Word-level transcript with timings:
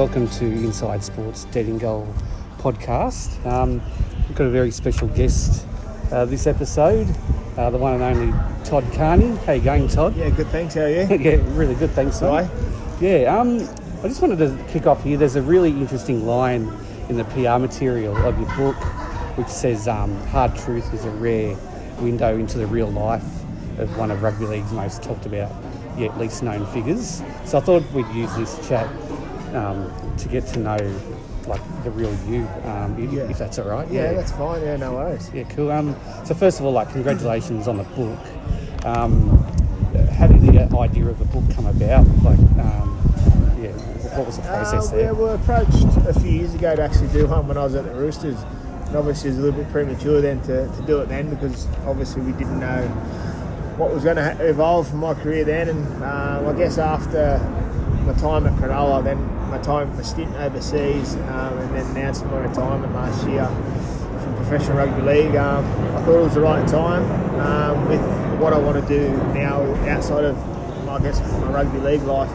and 0.00 0.08
welcome 0.08 0.28
to 0.38 0.46
Inside 0.46 1.04
Sports 1.04 1.44
Dead 1.46 1.66
in 1.66 1.76
Goal 1.76 2.06
podcast. 2.58 3.44
Um, 3.44 3.82
we've 4.26 4.34
got 4.34 4.46
a 4.46 4.50
very 4.50 4.70
special 4.70 5.08
guest 5.08 5.66
uh, 6.10 6.24
this 6.24 6.46
episode, 6.46 7.06
uh, 7.58 7.68
the 7.68 7.76
one 7.76 8.00
and 8.00 8.02
only 8.02 8.64
Todd 8.64 8.84
Carney. 8.94 9.36
How 9.44 9.52
you 9.52 9.60
going, 9.60 9.88
Todd? 9.88 10.16
Yeah, 10.16 10.30
good. 10.30 10.46
Thanks. 10.46 10.74
How 10.74 10.82
are 10.82 10.88
you? 10.88 11.02
yeah, 11.20 11.38
really 11.48 11.74
good. 11.74 11.90
Thanks. 11.90 12.20
Hi. 12.20 12.48
Yeah, 13.00 13.36
um, 13.38 13.68
I 14.02 14.08
just 14.08 14.22
wanted 14.22 14.38
to 14.38 14.64
kick 14.68 14.86
off 14.86 15.04
here. 15.04 15.18
There's 15.18 15.36
a 15.36 15.42
really 15.42 15.70
interesting 15.70 16.26
line 16.26 16.72
in 17.10 17.18
the 17.18 17.24
PR 17.24 17.58
material 17.58 18.16
of 18.16 18.38
your 18.38 18.56
book, 18.56 18.76
which 19.36 19.48
says 19.48 19.86
um, 19.86 20.16
"Hard 20.28 20.56
truth 20.56 20.94
is 20.94 21.04
a 21.04 21.10
rare 21.10 21.56
window 22.00 22.38
into 22.38 22.56
the 22.56 22.66
real 22.66 22.90
life 22.90 23.26
of 23.78 23.94
one 23.98 24.10
of 24.10 24.22
rugby 24.22 24.46
league's 24.46 24.72
most 24.72 25.02
talked 25.02 25.26
about 25.26 25.52
yet 25.98 26.16
least 26.18 26.42
known 26.42 26.64
figures." 26.66 27.22
So 27.44 27.58
I 27.58 27.60
thought 27.60 27.82
we'd 27.92 28.08
use 28.14 28.34
this 28.36 28.66
chat 28.66 28.88
um, 29.54 29.92
to 30.18 30.28
get 30.28 30.46
to 30.48 30.58
know 30.58 30.76
like 31.46 31.60
the 31.84 31.90
real 31.90 32.14
you, 32.28 32.46
um, 32.64 32.96
if, 32.98 33.12
Yeah. 33.12 33.22
if 33.24 33.38
that's 33.38 33.58
all 33.58 33.68
right. 33.68 33.90
Yeah, 33.90 34.12
that's 34.12 34.32
fine. 34.32 34.62
Yeah, 34.62 34.76
no 34.76 34.92
worries. 34.94 35.30
Yeah, 35.34 35.44
cool. 35.44 35.70
Um, 35.72 35.96
so 36.24 36.34
first 36.34 36.60
of 36.60 36.66
all, 36.66 36.72
like 36.72 36.90
congratulations 36.92 37.66
on 37.66 37.78
the 37.78 37.84
book. 37.84 38.18
Um, 38.84 39.38
how 40.12 40.26
did 40.26 40.40
the 40.42 40.76
idea 40.78 41.06
of 41.06 41.18
the 41.18 41.24
book 41.26 41.44
come 41.54 41.66
about? 41.66 42.06
Like, 42.22 42.38
um, 42.64 43.56
yeah, 43.60 43.70
what 44.16 44.26
was 44.26 44.36
the 44.36 44.42
process 44.42 44.92
Uh, 44.92 44.96
yeah, 44.96 45.12
we 45.12 45.22
were 45.24 45.34
approached 45.34 45.84
a 46.06 46.18
few 46.20 46.30
years 46.30 46.54
ago 46.54 46.76
to 46.76 46.82
actually 46.82 47.08
do 47.08 47.26
one 47.26 47.48
when 47.48 47.56
I 47.56 47.64
was 47.64 47.74
at 47.74 47.84
the 47.84 47.94
Roosters. 47.94 48.36
And 48.86 48.96
obviously, 48.96 49.30
it 49.30 49.32
was 49.34 49.38
a 49.38 49.42
little 49.42 49.62
bit 49.62 49.72
premature 49.72 50.20
then 50.20 50.40
to, 50.42 50.66
to 50.68 50.82
do 50.86 51.00
it 51.00 51.08
then 51.08 51.30
because 51.30 51.66
obviously 51.86 52.22
we 52.22 52.32
didn't 52.32 52.58
know 52.60 52.86
what 53.76 53.92
was 53.94 54.04
going 54.04 54.16
to 54.16 54.36
evolve 54.48 54.88
from 54.88 54.98
my 54.98 55.14
career 55.14 55.44
then. 55.44 55.68
And 55.70 55.86
um, 56.04 56.46
I 56.46 56.52
guess 56.56 56.76
after 56.78 57.38
my 58.10 58.18
time 58.20 58.46
at 58.46 58.52
Cronulla, 58.54 59.02
then 59.04 59.18
my 59.50 59.58
time, 59.58 59.94
my 59.96 60.02
stint 60.02 60.34
overseas, 60.36 61.14
um, 61.14 61.58
and 61.58 61.74
then 61.76 61.86
announcing 61.96 62.28
my 62.30 62.38
retirement 62.38 62.92
last 62.94 63.26
year 63.28 63.46
from 64.22 64.34
professional 64.36 64.76
rugby 64.78 65.02
league, 65.02 65.36
um, 65.36 65.64
I 65.96 66.02
thought 66.04 66.18
it 66.18 66.22
was 66.24 66.34
the 66.34 66.40
right 66.40 66.66
time 66.68 67.04
um, 67.40 67.88
with 67.88 68.00
what 68.40 68.52
I 68.52 68.58
want 68.58 68.84
to 68.86 68.88
do 68.98 69.10
now 69.32 69.62
outside 69.88 70.24
of, 70.24 70.36
I 70.88 70.98
guess, 71.00 71.20
my 71.40 71.50
rugby 71.52 71.78
league 71.78 72.02
life. 72.02 72.30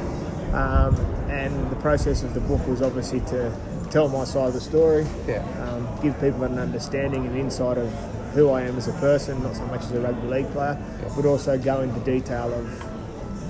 Um, 0.54 0.95
and 1.30 1.70
the 1.70 1.76
process 1.78 2.23
of 2.23 2.34
the 2.34 2.39
book 2.42 2.66
was 2.67 2.82
obviously 2.82 3.20
to 3.22 3.52
tell 3.89 4.08
my 4.08 4.23
side 4.23 4.48
of 4.48 4.54
the 4.54 4.62
story, 4.62 5.06
Yeah. 5.28 5.44
um, 5.62 5.88
give 6.02 6.20
people 6.22 6.44
an 6.44 6.58
understanding 6.58 7.26
and 7.26 7.38
insight 7.38 7.78
of 7.78 7.92
who 8.34 8.50
I 8.52 8.62
am 8.62 8.78
as 8.78 8.88
a 8.88 8.94
person, 8.94 9.42
not 9.44 9.56
so 9.56 9.66
much 9.66 9.82
as 9.82 9.92
a 9.92 10.00
rugby 10.02 10.28
league 10.28 10.50
player, 10.52 10.78
Yeah. 11.04 11.10
but 11.16 11.26
also 11.26 11.58
go 11.58 11.82
into 11.82 12.00
detail 12.02 12.54
of 12.54 12.95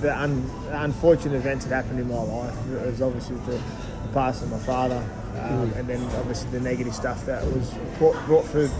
the, 0.00 0.16
un- 0.18 0.50
unfortunate 0.70 1.34
events 1.36 1.64
that 1.66 1.84
happened 1.84 2.00
in 2.00 2.08
my 2.08 2.22
life. 2.22 2.54
It 2.72 2.86
was 2.86 3.02
obviously 3.02 3.36
the, 3.46 3.52
the 3.52 4.08
passing 4.12 4.52
of 4.52 4.52
my 4.52 4.66
father, 4.66 5.04
um, 5.40 5.72
and 5.76 5.86
then 5.88 6.02
obviously 6.16 6.50
the 6.50 6.60
negative 6.60 6.94
stuff 6.94 7.24
that 7.26 7.44
was 7.46 7.72
brought, 7.98 8.16
brought 8.26 8.44
through 8.46 8.70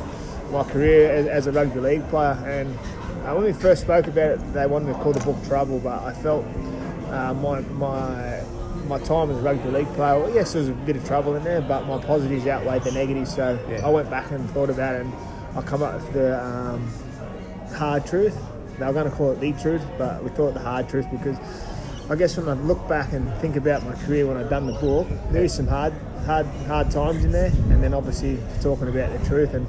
my 0.50 0.62
career 0.64 1.10
as, 1.10 1.26
as 1.26 1.46
a 1.46 1.52
rugby 1.52 1.80
league 1.80 2.08
player. 2.08 2.32
And 2.46 2.76
uh, 3.26 3.34
when 3.34 3.44
we 3.44 3.52
first 3.52 3.82
spoke 3.82 4.06
about 4.06 4.30
it, 4.32 4.52
they 4.52 4.66
wanted 4.66 4.92
to 4.92 4.98
call 5.00 5.12
the 5.12 5.20
book 5.24 5.36
Trouble, 5.46 5.78
but 5.80 6.02
I 6.02 6.12
felt 6.12 6.44
uh, 7.08 7.34
my 7.34 7.60
my 7.60 8.42
my 8.88 8.98
time 9.00 9.30
as 9.32 9.38
a 9.38 9.40
rugby 9.40 9.68
league 9.70 9.88
player, 9.94 10.16
well, 10.20 10.32
yes, 10.32 10.52
there 10.52 10.60
was 10.60 10.68
a 10.68 10.72
bit 10.72 10.94
of 10.94 11.04
trouble 11.04 11.34
in 11.34 11.42
there, 11.42 11.60
but 11.60 11.84
my 11.86 11.98
positives 12.04 12.46
outweighed 12.46 12.82
the 12.84 12.92
negatives. 12.92 13.34
So 13.34 13.58
Yeah. 13.68 13.84
I 13.84 13.90
went 13.90 14.08
back 14.10 14.30
and 14.30 14.48
thought 14.50 14.70
about 14.70 14.94
it, 14.94 15.00
and 15.00 15.12
I 15.56 15.62
come 15.62 15.82
up 15.82 15.94
with 15.94 16.12
the 16.12 16.40
um, 16.44 16.88
hard 17.74 18.06
truth. 18.06 18.36
They 18.78 18.86
were 18.86 18.92
going 18.92 19.10
to 19.10 19.16
call 19.16 19.30
it 19.32 19.40
the 19.40 19.52
truth, 19.52 19.82
but 19.98 20.22
we 20.22 20.30
thought 20.30 20.54
the 20.54 20.60
hard 20.60 20.88
truth 20.88 21.06
because 21.10 21.38
I 22.08 22.14
guess 22.14 22.36
when 22.36 22.48
I 22.48 22.52
look 22.52 22.86
back 22.88 23.12
and 23.12 23.32
think 23.40 23.56
about 23.56 23.84
my 23.84 23.94
career 24.04 24.26
when 24.26 24.36
I've 24.36 24.50
done 24.50 24.66
the 24.66 24.78
book, 24.78 25.08
there 25.30 25.42
is 25.42 25.54
some 25.54 25.66
hard, 25.66 25.92
hard, 26.24 26.46
hard 26.66 26.90
times 26.90 27.24
in 27.24 27.32
there, 27.32 27.46
and 27.70 27.82
then 27.82 27.94
obviously 27.94 28.38
talking 28.60 28.88
about 28.88 29.18
the 29.18 29.26
truth. 29.26 29.54
And 29.54 29.66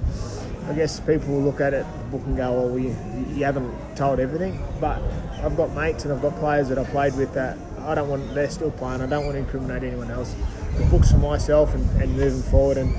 I 0.69 0.73
guess 0.73 0.99
people 0.99 1.33
will 1.33 1.41
look 1.41 1.61
at 1.61 1.73
it, 1.73 1.85
the 1.85 2.17
book, 2.17 2.27
and 2.27 2.37
go, 2.37 2.49
oh, 2.49 2.67
"Well, 2.67 2.79
you, 2.79 2.95
you 3.33 3.43
haven't 3.43 3.73
told 3.95 4.19
everything." 4.19 4.61
But 4.79 5.01
I've 5.41 5.57
got 5.57 5.73
mates 5.73 6.03
and 6.03 6.13
I've 6.13 6.21
got 6.21 6.35
players 6.35 6.69
that 6.69 6.77
I 6.77 6.83
played 6.83 7.15
with 7.15 7.33
that 7.33 7.57
I 7.79 7.95
don't 7.95 8.09
want. 8.09 8.35
They're 8.35 8.49
still 8.49 8.71
playing. 8.71 9.01
I 9.01 9.07
don't 9.07 9.25
want 9.25 9.35
to 9.35 9.39
incriminate 9.39 9.83
anyone 9.83 10.11
else. 10.11 10.35
The 10.77 10.85
book's 10.85 11.11
for 11.11 11.17
myself 11.17 11.73
and, 11.73 12.01
and 12.01 12.15
moving 12.17 12.43
forward. 12.51 12.77
And 12.77 12.95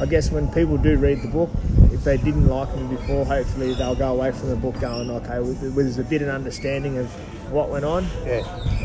I 0.00 0.06
guess 0.06 0.30
when 0.30 0.46
people 0.52 0.76
do 0.76 0.96
read 0.96 1.22
the 1.22 1.28
book, 1.28 1.50
if 2.00 2.04
they 2.04 2.16
didn't 2.16 2.48
like 2.48 2.74
me 2.76 2.96
before, 2.96 3.26
hopefully 3.26 3.74
they'll 3.74 3.94
go 3.94 4.14
away 4.14 4.32
from 4.32 4.48
the 4.48 4.56
book 4.56 4.80
going, 4.80 5.10
okay, 5.10 5.38
with, 5.38 5.60
with 5.62 5.74
there's 5.74 5.98
a 5.98 6.02
bit 6.04 6.22
of 6.22 6.28
understanding 6.28 6.96
of 6.96 7.06
what 7.52 7.68
went 7.68 7.84
on, 7.84 8.06
Yeah, 8.24 8.38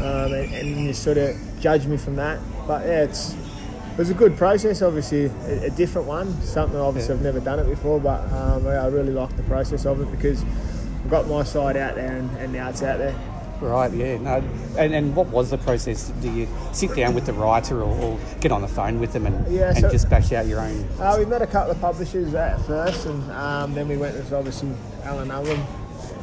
um, 0.04 0.34
and, 0.34 0.54
and 0.54 0.86
you 0.86 0.92
sort 0.92 1.18
of 1.18 1.34
judge 1.62 1.86
me 1.88 1.96
from 1.96 2.18
that. 2.18 2.40
But 2.68 2.86
yeah, 2.86 3.04
it's 3.04 3.34
it 3.34 3.98
was 3.98 4.10
a 4.10 4.14
good 4.14 4.36
process. 4.36 4.82
Obviously, 4.82 5.28
a, 5.48 5.68
a 5.68 5.70
different 5.70 6.10
one, 6.10 6.30
something 6.42 6.78
obviously 6.78 7.14
Yeah. 7.14 7.20
I've 7.20 7.24
never 7.24 7.40
done 7.40 7.60
it 7.60 7.68
before, 7.68 8.02
but 8.02 8.20
um, 8.34 8.68
I 8.68 8.72
I 8.72 8.88
really 8.88 9.14
like 9.14 9.34
the 9.38 9.44
process 9.44 9.86
of 9.86 10.02
it 10.02 10.12
because 10.12 10.44
I've 10.44 11.10
got 11.10 11.26
my 11.30 11.44
side 11.44 11.78
out 11.78 11.96
there 11.96 12.18
and, 12.18 12.30
and 12.38 12.52
now 12.52 12.68
it's 12.68 12.84
out 12.84 12.98
there. 12.98 13.16
Right. 13.62 13.92
Yeah. 13.94 14.18
No. 14.18 14.44
And, 14.78 14.94
and 14.94 15.16
what 15.16 15.28
was 15.28 15.50
the 15.52 15.58
process? 15.58 16.10
Do 16.22 16.32
you 16.32 16.48
sit 16.74 16.96
down 16.96 17.14
with 17.14 17.26
the 17.26 17.34
writer 17.34 17.82
or, 17.82 17.96
or 18.02 18.20
get 18.42 18.52
on 18.52 18.62
the 18.62 18.68
phone 18.68 19.00
with 19.00 19.14
them 19.14 19.26
and, 19.26 19.54
Yeah, 19.54 19.70
and 19.70 19.78
so- 19.80 19.92
just 19.92 20.10
bash 20.10 20.32
out 20.32 20.46
your 20.48 20.60
own? 20.60 20.88
Uh, 21.00 21.16
we 21.18 21.26
met 21.26 21.42
a 21.42 21.48
couple 21.48 21.72
of 21.72 21.80
publishers 21.82 22.34
at 22.34 22.60
first, 22.66 23.06
and 23.06 23.32
um, 23.32 23.74
then 23.74 23.88
we 23.88 23.98
went 23.98 24.16
with 24.16 24.32
obviously 24.34 24.72
Alan 25.04 25.32
Allen. 25.32 25.62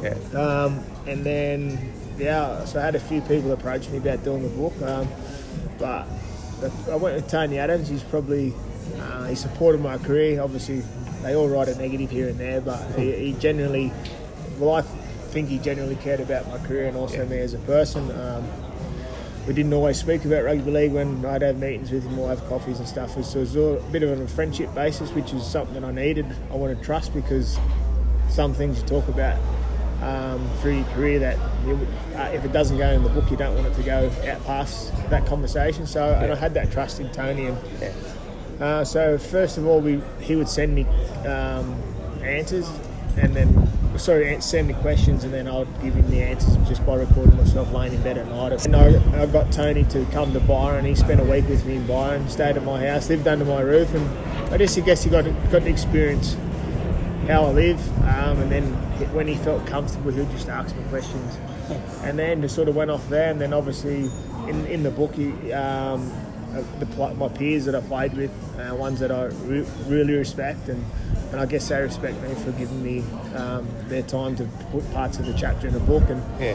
Yeah. 0.01 0.15
Um, 0.39 0.83
and 1.07 1.25
then, 1.25 1.93
yeah, 2.17 2.65
so 2.65 2.79
I 2.79 2.83
had 2.83 2.95
a 2.95 2.99
few 2.99 3.21
people 3.21 3.51
approach 3.51 3.89
me 3.89 3.97
about 3.97 4.23
doing 4.23 4.43
the 4.43 4.49
book. 4.49 4.73
Um, 4.81 5.07
but 5.79 6.07
I 6.91 6.95
went 6.95 7.15
with 7.15 7.27
Tony 7.29 7.57
Adams. 7.59 7.87
He's 7.89 8.03
probably, 8.03 8.53
uh, 8.99 9.25
he 9.25 9.35
supported 9.35 9.81
my 9.81 9.97
career. 9.97 10.41
Obviously, 10.41 10.83
they 11.21 11.35
all 11.35 11.47
write 11.47 11.67
a 11.69 11.75
negative 11.75 12.11
here 12.11 12.27
and 12.29 12.37
there, 12.39 12.61
but 12.61 12.79
he, 12.97 13.11
he 13.13 13.33
generally, 13.33 13.91
well, 14.59 14.75
I 14.75 14.81
think 15.33 15.49
he 15.49 15.57
genuinely 15.57 15.95
cared 15.95 16.19
about 16.19 16.47
my 16.47 16.59
career 16.59 16.85
and 16.85 16.95
also 16.95 17.17
Yeah. 17.17 17.23
me 17.25 17.39
as 17.39 17.53
a 17.55 17.57
person. 17.59 18.09
Um, 18.11 18.43
we 19.47 19.53
didn't 19.53 19.73
always 19.73 19.97
speak 19.97 20.23
about 20.23 20.43
rugby 20.45 20.71
league 20.71 20.93
when 20.93 21.25
I'd 21.25 21.41
have 21.41 21.57
meetings 21.57 21.91
with 21.91 22.03
him 22.03 22.17
or 22.19 22.29
have 22.29 22.47
coffees 22.47 22.79
and 22.79 22.87
stuff. 22.87 23.11
So 23.25 23.39
it 23.39 23.41
was 23.41 23.55
a 23.55 23.81
bit 23.91 24.03
of 24.03 24.17
a 24.21 24.27
friendship 24.27 24.73
basis, 24.75 25.09
which 25.11 25.33
is 25.33 25.43
something 25.45 25.73
that 25.73 25.83
I 25.83 25.91
needed. 25.91 26.27
I 26.51 26.55
wanted 26.55 26.81
trust 26.83 27.13
because 27.13 27.57
some 28.29 28.53
things 28.53 28.79
you 28.79 28.85
talk 28.87 29.07
about 29.09 29.37
um, 30.03 30.47
through 30.61 30.75
your 30.77 30.85
career 30.95 31.19
that 31.19 31.37
you, 31.65 31.79
uh, 32.15 32.29
if 32.33 32.45
it 32.45 32.53
doesn't 32.53 32.77
go 32.77 32.89
in 32.89 33.03
the 33.03 33.09
book, 33.09 33.29
you 33.31 33.35
don't 33.37 33.55
want 33.55 33.67
it 33.67 33.73
to 33.75 33.83
go 33.83 34.11
out 34.31 34.43
past 34.45 34.93
that 35.09 35.25
conversation. 35.25 35.87
So 35.87 36.03
and 36.13 36.27
Yeah. 36.27 36.33
I 36.33 36.35
had 36.35 36.53
that 36.53 36.71
trust 36.71 36.99
in 36.99 37.09
Tony. 37.09 37.47
And 37.47 37.57
Yeah. 37.81 37.89
uh, 38.65 38.83
so 38.85 39.17
first 39.17 39.57
of 39.57 39.65
all, 39.65 39.81
we 39.81 39.99
he 40.21 40.35
would 40.35 40.47
send 40.49 40.75
me 40.75 40.85
um, 41.27 41.75
answers, 42.23 42.69
and 43.17 43.33
then 43.35 43.67
sorry, 43.97 44.39
send 44.41 44.67
me 44.67 44.73
questions, 44.75 45.23
and 45.23 45.33
then 45.33 45.47
I'll 45.47 45.65
give 45.81 45.93
him 45.93 46.09
the 46.09 46.21
answers 46.21 46.55
just 46.67 46.85
by 46.85 46.95
recording 46.95 47.37
myself 47.37 47.71
laying 47.71 47.93
in 47.93 48.01
bed 48.01 48.17
at 48.17 48.27
night. 48.27 48.65
And 48.65 48.75
I, 48.75 49.21
I 49.21 49.25
got 49.25 49.51
Tony 49.51 49.83
to 49.85 50.05
come 50.11 50.33
to 50.33 50.39
Byron. 50.39 50.85
He 50.85 50.95
spent 50.95 51.19
a 51.19 51.23
week 51.23 51.47
with 51.47 51.65
me 51.65 51.77
in 51.77 51.87
Byron, 51.87 52.27
stayed 52.29 52.57
at 52.57 52.63
my 52.63 52.85
house, 52.85 53.09
lived 53.09 53.27
under 53.27 53.45
my 53.45 53.61
roof, 53.61 53.93
and 53.93 54.07
I 54.53 54.57
just 54.57 54.77
I 54.77 54.81
guess 54.81 55.03
he 55.03 55.09
got 55.09 55.25
got 55.51 55.63
to 55.63 55.69
experience 55.69 56.35
how 57.27 57.45
I 57.45 57.51
live. 57.51 57.99
Um, 58.03 58.39
and 58.39 58.51
then 58.51 58.63
when 59.13 59.27
he 59.27 59.35
felt 59.35 59.65
comfortable, 59.65 60.11
he 60.11 60.19
would 60.19 60.31
just 60.31 60.49
ask 60.49 60.75
me 60.75 60.83
questions. 60.89 61.37
And 62.03 62.19
then 62.19 62.41
just 62.41 62.53
sort 62.53 62.67
of 62.67 62.75
went 62.75 62.91
off 62.91 63.07
there. 63.07 63.31
And 63.31 63.39
then 63.39 63.53
obviously 63.53 64.09
in, 64.49 64.65
in 64.65 64.83
the 64.83 64.91
book, 64.91 65.15
he, 65.15 65.53
um, 65.53 66.11
the, 66.79 67.13
my 67.15 67.27
peers 67.29 67.65
that 67.65 67.75
I 67.75 67.81
played 67.81 68.13
with, 68.13 68.31
uh, 68.59 68.75
ones 68.75 68.99
that 68.99 69.11
I 69.11 69.25
re- 69.25 69.65
really 69.87 70.13
respect, 70.13 70.69
and, 70.69 70.83
and 71.31 71.39
I 71.39 71.45
guess 71.45 71.67
they 71.69 71.81
respect 71.81 72.21
me 72.21 72.33
for 72.35 72.51
giving 72.53 72.83
me 72.83 73.03
um, 73.35 73.67
their 73.87 74.03
time 74.03 74.35
to 74.37 74.45
put 74.71 74.89
parts 74.93 75.17
of 75.19 75.25
the 75.25 75.33
chapter 75.33 75.67
in 75.67 75.73
the 75.73 75.79
book. 75.79 76.03
And 76.09 76.21
Yeah. 76.39 76.53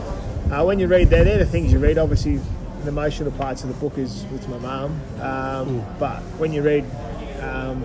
uh, 0.53 0.65
when 0.65 0.79
you 0.79 0.87
read 0.87 1.11
there, 1.11 1.25
they're 1.25 1.39
the 1.39 1.47
things 1.47 1.73
you 1.73 1.79
read. 1.79 1.99
Obviously, 1.99 2.41
the 2.83 2.89
emotional 2.89 3.33
parts 3.33 3.65
of 3.65 3.69
the 3.69 3.75
book 3.75 3.99
is 3.99 4.25
with 4.33 4.49
my 4.49 4.59
mum. 4.59 5.01
Um, 5.21 5.85
But 5.99 6.21
when 6.39 6.53
you 6.53 6.63
read 6.63 6.85
um, 7.43 7.83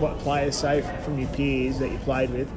what 0.00 0.18
players 0.20 0.56
say 0.56 0.82
from 1.04 1.18
your 1.18 1.28
peers 1.30 1.78
that 1.78 1.90
you 1.90 1.98
played 1.98 2.30
with, 2.30 2.48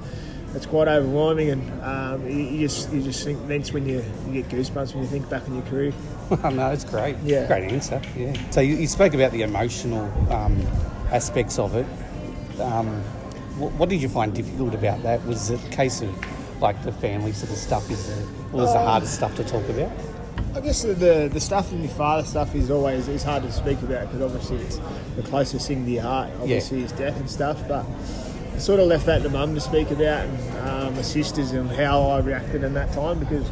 it's 0.53 0.65
quite 0.65 0.89
overwhelming, 0.89 1.49
and 1.51 1.81
um, 1.81 2.27
you, 2.29 2.39
you 2.43 2.67
just 2.67 2.91
you 2.91 3.01
just 3.01 3.23
think 3.23 3.47
that's 3.47 3.71
when 3.71 3.87
you, 3.87 4.03
you 4.27 4.41
get 4.41 4.49
goosebumps 4.51 4.93
when 4.93 5.03
you 5.03 5.09
think 5.09 5.29
back 5.29 5.47
on 5.47 5.53
your 5.55 5.63
career. 5.67 5.93
no, 6.51 6.71
it's 6.71 6.85
great. 6.85 7.17
Yeah. 7.23 7.47
Great 7.47 7.71
answer. 7.71 8.01
Yeah. 8.17 8.33
So 8.51 8.61
you, 8.61 8.75
you 8.75 8.87
spoke 8.87 9.13
about 9.13 9.31
the 9.31 9.41
emotional 9.41 10.05
um, 10.31 10.59
aspects 11.11 11.59
of 11.59 11.75
it. 11.75 11.85
Um, 12.61 12.87
what, 13.57 13.71
what 13.73 13.89
did 13.89 14.01
you 14.01 14.09
find 14.09 14.33
difficult 14.33 14.73
about 14.73 15.03
that? 15.03 15.25
Was 15.25 15.49
it 15.49 15.63
a 15.65 15.69
case 15.69 16.01
of 16.01 16.61
like 16.61 16.81
the 16.83 16.91
family 16.91 17.31
sort 17.33 17.51
of 17.51 17.57
stuff 17.57 17.89
is 17.89 18.07
the, 18.07 18.57
was 18.57 18.71
the 18.71 18.79
Um, 18.79 18.85
hardest 18.85 19.15
stuff 19.15 19.35
to 19.35 19.43
talk 19.43 19.67
about? 19.69 19.91
I 20.55 20.59
guess 20.59 20.83
the, 20.83 20.93
the 20.93 21.29
the 21.31 21.39
stuff 21.39 21.71
in 21.71 21.81
your 21.81 21.91
father 21.91 22.25
stuff 22.27 22.53
is 22.55 22.69
always 22.71 23.07
is 23.07 23.23
hard 23.23 23.43
to 23.43 23.51
speak 23.51 23.81
about 23.81 24.07
because 24.07 24.21
obviously 24.21 24.57
it's 24.57 24.79
the 25.15 25.23
closest 25.23 25.67
thing 25.67 25.85
to 25.85 25.91
your 25.91 26.03
heart. 26.03 26.29
Obviously, 26.41 26.81
his 26.81 26.91
death 26.91 27.17
and 27.19 27.29
stuff, 27.29 27.57
but 27.67 27.85
I 28.53 28.57
sort 28.57 28.79
of 28.79 28.87
left 28.87 29.05
that 29.05 29.23
to 29.23 29.29
mum 29.29 29.55
to 29.55 29.61
speak 29.61 29.91
about 29.91 30.25
and 30.25 30.67
um, 30.67 30.95
my 30.95 31.01
sisters 31.03 31.51
and 31.51 31.69
how 31.71 32.01
I 32.03 32.19
reacted 32.19 32.63
in 32.63 32.73
that 32.73 32.91
time 32.93 33.19
because 33.19 33.49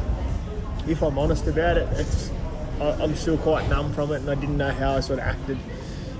if 0.88 1.02
I'm 1.02 1.18
honest 1.18 1.46
about 1.46 1.76
it, 1.78 1.88
it's 1.98 2.30
I, 2.80 3.02
I'm 3.02 3.14
still 3.14 3.38
quite 3.38 3.68
numb 3.68 3.92
from 3.92 4.12
it, 4.12 4.16
and 4.16 4.30
I 4.30 4.34
didn't 4.34 4.56
know 4.56 4.70
how 4.70 4.96
I 4.96 5.00
sort 5.00 5.18
of 5.18 5.26
acted 5.26 5.58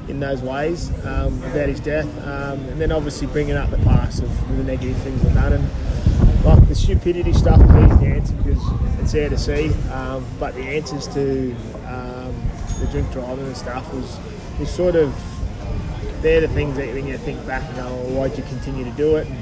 in 0.09 0.21
those 0.21 0.43
ways 0.43 0.91
um, 1.07 1.43
about 1.45 1.69
his 1.69 1.81
death. 1.81 2.07
Um, 2.27 2.61
and 2.69 2.81
then 2.81 2.93
obviously 2.93 3.27
bringing 3.27 3.57
up 3.57 3.71
the 3.71 3.79
past 3.79 4.23
of 4.23 4.57
the 4.57 4.65
negative 4.65 4.97
things 4.99 5.25
I've 5.25 5.35
done. 5.35 5.53
And 5.55 6.45
like 6.45 6.69
the 6.69 6.75
stupidity 6.75 7.33
stuff 7.33 7.61
is 7.61 7.71
easy 7.71 8.05
to 8.05 8.07
answer 8.07 8.35
because 8.35 9.01
it's 9.01 9.13
there 9.13 9.29
to 9.29 9.39
see. 9.39 9.73
Um, 9.91 10.25
but 10.39 10.55
the 10.55 10.63
answers 10.63 11.07
to 11.09 11.55
um, 11.87 12.35
the 12.81 12.89
drink 12.91 13.11
driving 13.13 13.47
and 13.47 13.57
stuff 13.57 13.93
was, 13.95 14.19
was 14.59 14.71
sort 14.71 14.97
of, 14.97 15.15
they're 16.23 16.41
the 16.41 16.49
things 16.49 16.77
that 16.77 16.93
when 16.93 17.07
you 17.07 17.17
think 17.19 17.47
back 17.47 17.63
and 17.69 17.77
go, 17.77 17.85
well, 17.85 18.29
why'd 18.29 18.37
you 18.37 18.45
continue 18.45 18.85
to 18.85 18.91
do 18.93 19.17
it? 19.17 19.27
And 19.27 19.39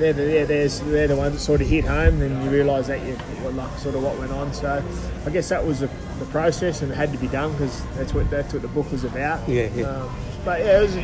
they're 0.00 0.12
the, 0.12 0.22
they're, 0.22 0.46
there's, 0.46 0.80
they're 0.80 1.08
the 1.08 1.16
ones 1.16 1.34
that 1.34 1.40
sort 1.40 1.60
of 1.60 1.68
hit 1.68 1.84
home 1.84 2.20
and 2.22 2.42
you 2.42 2.50
realise 2.50 2.88
that 2.88 3.00
you, 3.06 3.16
like 3.50 3.78
sort 3.78 3.94
of 3.94 4.02
what 4.02 4.18
went 4.18 4.32
on. 4.32 4.52
So 4.52 4.82
I 5.26 5.30
guess 5.30 5.48
that 5.50 5.64
was 5.64 5.80
the, 5.80 5.90
the 6.18 6.24
process 6.26 6.82
and 6.82 6.90
it 6.90 6.94
had 6.96 7.12
to 7.12 7.18
be 7.18 7.28
done 7.28 7.52
because 7.52 7.82
that's 7.96 8.12
what, 8.14 8.28
that's 8.30 8.52
what 8.52 8.62
the 8.62 8.68
book 8.68 8.90
was 8.90 9.04
about. 9.04 9.48
Yeah, 9.48 9.68
yeah. 9.74 9.84
Um, 9.84 10.16
but 10.44 10.60
yeah, 10.60 10.80
it 10.80 10.82
was, 10.82 10.96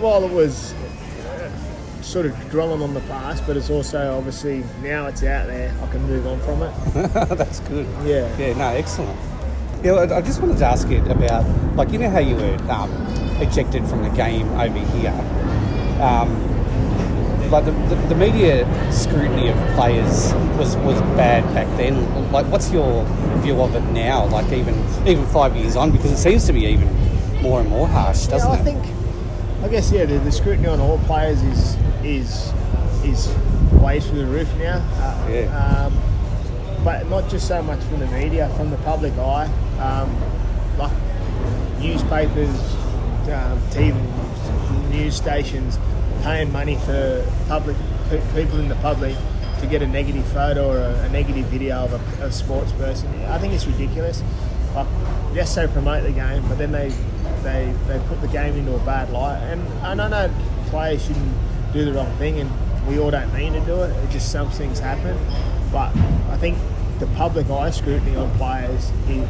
while 0.00 0.24
it 0.24 0.32
was 0.32 0.72
uh, 0.72 1.50
sort 2.02 2.26
of 2.26 2.50
dwelling 2.50 2.82
on 2.82 2.92
the 2.92 3.00
past, 3.02 3.46
but 3.46 3.56
it's 3.56 3.70
also 3.70 4.16
obviously 4.16 4.64
now 4.82 5.06
it's 5.06 5.22
out 5.22 5.46
there, 5.46 5.74
I 5.82 5.86
can 5.90 6.02
move 6.06 6.26
on 6.26 6.40
from 6.40 6.62
it. 6.62 7.12
That's 7.38 7.60
good. 7.60 7.86
Yeah. 8.04 8.36
Yeah, 8.36 8.54
no, 8.54 8.68
excellent. 8.68 9.18
Yeah, 9.84 9.92
I 9.92 10.18
I 10.18 10.20
just 10.20 10.42
wanted 10.42 10.58
to 10.58 10.66
ask 10.66 10.88
you 10.90 11.02
about, 11.06 11.46
like, 11.76 11.90
you 11.90 11.98
know 11.98 12.10
how 12.10 12.18
you 12.18 12.36
were 12.36 12.56
um, 12.70 12.90
ejected 13.40 13.86
from 13.86 14.02
the 14.02 14.10
game 14.10 14.48
over 14.50 14.78
here? 14.78 15.12
Um, 16.02 16.49
like, 17.50 17.64
the, 17.64 17.72
the, 17.72 17.94
the 18.08 18.14
media 18.14 18.66
scrutiny 18.92 19.48
of 19.48 19.56
players 19.74 20.32
was, 20.56 20.76
was 20.78 21.00
bad 21.16 21.42
back 21.54 21.66
then. 21.76 22.30
Like, 22.32 22.46
what's 22.46 22.70
your 22.70 23.04
view 23.38 23.60
of 23.60 23.74
it 23.74 23.82
now? 23.92 24.26
Like, 24.26 24.52
even 24.52 24.74
even 25.06 25.26
five 25.26 25.56
years 25.56 25.76
on, 25.76 25.90
because 25.90 26.12
it 26.12 26.16
seems 26.18 26.46
to 26.46 26.52
be 26.52 26.64
even 26.66 26.88
more 27.42 27.60
and 27.60 27.68
more 27.68 27.88
harsh, 27.88 28.26
doesn't 28.26 28.48
yeah, 28.48 28.54
I 28.54 28.60
it? 28.60 28.64
think, 28.64 28.84
I 29.64 29.68
guess, 29.68 29.90
yeah, 29.90 30.04
the, 30.04 30.18
the 30.18 30.32
scrutiny 30.32 30.68
on 30.68 30.80
all 30.80 30.98
players 31.00 31.42
is 31.42 31.76
is 32.04 32.52
is 33.04 33.28
way 33.80 34.00
through 34.00 34.18
the 34.18 34.26
roof 34.26 34.48
now. 34.58 34.76
Uh, 34.78 35.28
Yeah. 35.30 35.86
Um, 35.86 36.00
but 36.84 37.06
not 37.10 37.28
just 37.28 37.46
so 37.46 37.62
much 37.62 37.80
from 37.84 38.00
the 38.00 38.06
media, 38.06 38.48
from 38.56 38.70
the 38.70 38.76
public 38.78 39.12
eye. 39.18 39.44
Um, 39.78 40.16
like 40.78 40.92
newspapers, 41.78 42.48
um, 43.28 43.60
TV, 43.70 43.94
news 44.90 45.14
stations 45.16 45.78
paying 46.22 46.52
money 46.52 46.76
for 46.76 47.26
public 47.48 47.76
people 48.34 48.58
in 48.58 48.68
the 48.68 48.76
public 48.76 49.16
to 49.60 49.66
get 49.66 49.82
a 49.82 49.86
negative 49.86 50.26
photo 50.28 50.70
or 50.70 50.78
a, 50.78 50.94
a 51.04 51.08
negative 51.10 51.46
video 51.46 51.76
of 51.84 51.92
a, 51.92 52.24
a 52.24 52.32
sports 52.32 52.72
person. 52.72 53.08
I 53.24 53.38
think 53.38 53.52
it's 53.52 53.66
ridiculous. 53.66 54.22
Like, 54.74 54.86
yes, 55.34 55.54
they 55.54 55.66
promote 55.66 56.02
the 56.02 56.12
game, 56.12 56.46
but 56.48 56.58
then 56.58 56.72
they 56.72 56.92
they 57.42 57.74
they 57.86 57.98
put 58.08 58.20
the 58.20 58.28
game 58.28 58.54
into 58.56 58.74
a 58.74 58.78
bad 58.80 59.10
light. 59.10 59.38
And, 59.38 59.62
and 59.82 60.00
I 60.00 60.08
know 60.08 60.34
players 60.66 61.04
shouldn't 61.04 61.34
do 61.72 61.84
the 61.84 61.92
wrong 61.92 62.14
thing, 62.16 62.40
and 62.40 62.50
we 62.86 62.98
all 62.98 63.10
don't 63.10 63.32
mean 63.34 63.52
to 63.52 63.60
do 63.60 63.82
it. 63.82 63.90
It 64.04 64.10
just 64.10 64.30
some 64.30 64.50
things 64.50 64.78
happen. 64.78 65.16
But 65.72 65.94
I 66.30 66.36
think 66.38 66.58
the 66.98 67.06
public 67.16 67.48
eye 67.50 67.70
scrutiny 67.70 68.16
on 68.16 68.30
players 68.36 68.90
is 69.08 69.28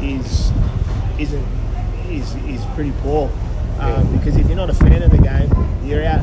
is 0.00 0.52
isn't 1.18 1.46
is, 2.08 2.34
is 2.46 2.64
pretty 2.74 2.92
poor. 3.02 3.30
Um, 3.80 4.16
because 4.16 4.36
if 4.36 4.46
you're 4.46 4.56
not 4.56 4.70
a 4.70 4.74
fan 4.74 5.02
of 5.02 5.10
the 5.10 5.18
game, 5.18 5.50
you're 5.84 6.04
out 6.04 6.20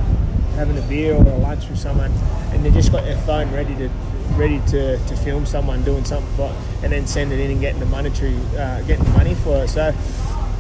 having 0.56 0.78
a 0.78 0.82
beer 0.84 1.14
or 1.16 1.24
a 1.24 1.38
lunch 1.38 1.68
with 1.70 1.80
someone, 1.80 2.12
and 2.52 2.64
they 2.64 2.72
just 2.72 2.92
got 2.92 3.04
their 3.04 3.18
phone 3.20 3.52
ready 3.52 3.76
to 3.76 3.90
ready 4.36 4.60
to, 4.68 4.98
to 5.08 5.16
film 5.18 5.46
someone 5.46 5.84
doing 5.84 6.06
something, 6.06 6.32
for, 6.36 6.54
and 6.84 6.92
then 6.92 7.08
send 7.08 7.32
it 7.32 7.40
in 7.40 7.52
and 7.52 7.62
getting 7.62 7.80
the 7.80 7.86
monetary 7.88 8.36
uh, 8.58 8.82
getting 8.84 9.06
the 9.06 9.12
money 9.12 9.34
for 9.36 9.64
it. 9.64 9.70
So, 9.70 9.94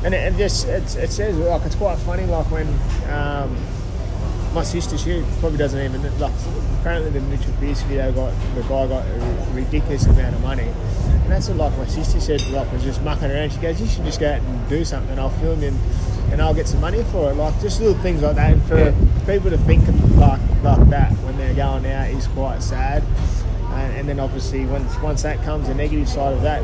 and 0.03 0.13
it, 0.13 0.33
it 0.33 0.37
just 0.37 0.67
it's, 0.67 0.95
it 0.95 1.11
says 1.11 1.37
like 1.37 1.63
it's 1.65 1.75
quite 1.75 1.97
funny 1.99 2.25
like 2.25 2.49
when. 2.51 2.67
Um, 3.11 3.55
my 4.53 4.63
sister, 4.63 4.97
she 4.97 5.23
probably 5.39 5.57
doesn't 5.57 5.79
even 5.79 6.01
like. 6.19 6.33
Apparently, 6.79 7.11
the 7.11 7.21
Mitchell 7.21 7.53
Pearce 7.59 7.81
video 7.83 8.11
got 8.11 8.33
the 8.55 8.61
guy 8.61 8.87
got 8.87 9.05
a 9.05 9.47
ridiculous 9.53 10.05
amount 10.05 10.33
of 10.33 10.41
money, 10.41 10.63
and 10.63 11.31
that's 11.31 11.49
what 11.49 11.57
like 11.57 11.77
my 11.77 11.85
sister 11.85 12.19
said. 12.19 12.41
Like 12.49 12.71
was 12.71 12.83
just 12.83 13.01
mucking 13.03 13.29
around. 13.29 13.51
She 13.51 13.59
goes, 13.59 13.79
"You 13.79 13.87
should 13.87 14.05
just 14.05 14.19
go 14.19 14.31
out 14.31 14.41
and 14.41 14.69
do 14.69 14.83
something, 14.85 15.11
and 15.11 15.19
I'll 15.19 15.29
film 15.29 15.61
you, 15.61 15.73
and, 16.31 16.41
I'll 16.41 16.53
get 16.53 16.67
some 16.67 16.81
money 16.81 17.03
for 17.11 17.31
it." 17.31 17.35
Like 17.35 17.59
just 17.61 17.79
little 17.81 17.97
things 18.01 18.21
like 18.21 18.35
that. 18.35 18.53
And 18.53 18.63
for 18.63 18.77
Yeah. 18.77 18.91
people 19.25 19.49
to 19.49 19.57
think 19.59 19.85
like 20.17 20.39
like 20.63 20.89
that 20.89 21.11
when 21.23 21.37
they're 21.37 21.53
going 21.53 21.85
out 21.85 22.09
is 22.09 22.27
quite 22.27 22.61
sad. 22.63 23.03
And, 23.73 23.93
and 23.97 24.09
then 24.09 24.19
obviously 24.19 24.65
once 24.65 24.97
once 24.99 25.21
that 25.23 25.41
comes, 25.43 25.67
the 25.67 25.75
negative 25.75 26.09
side 26.09 26.33
of 26.33 26.41
that, 26.41 26.63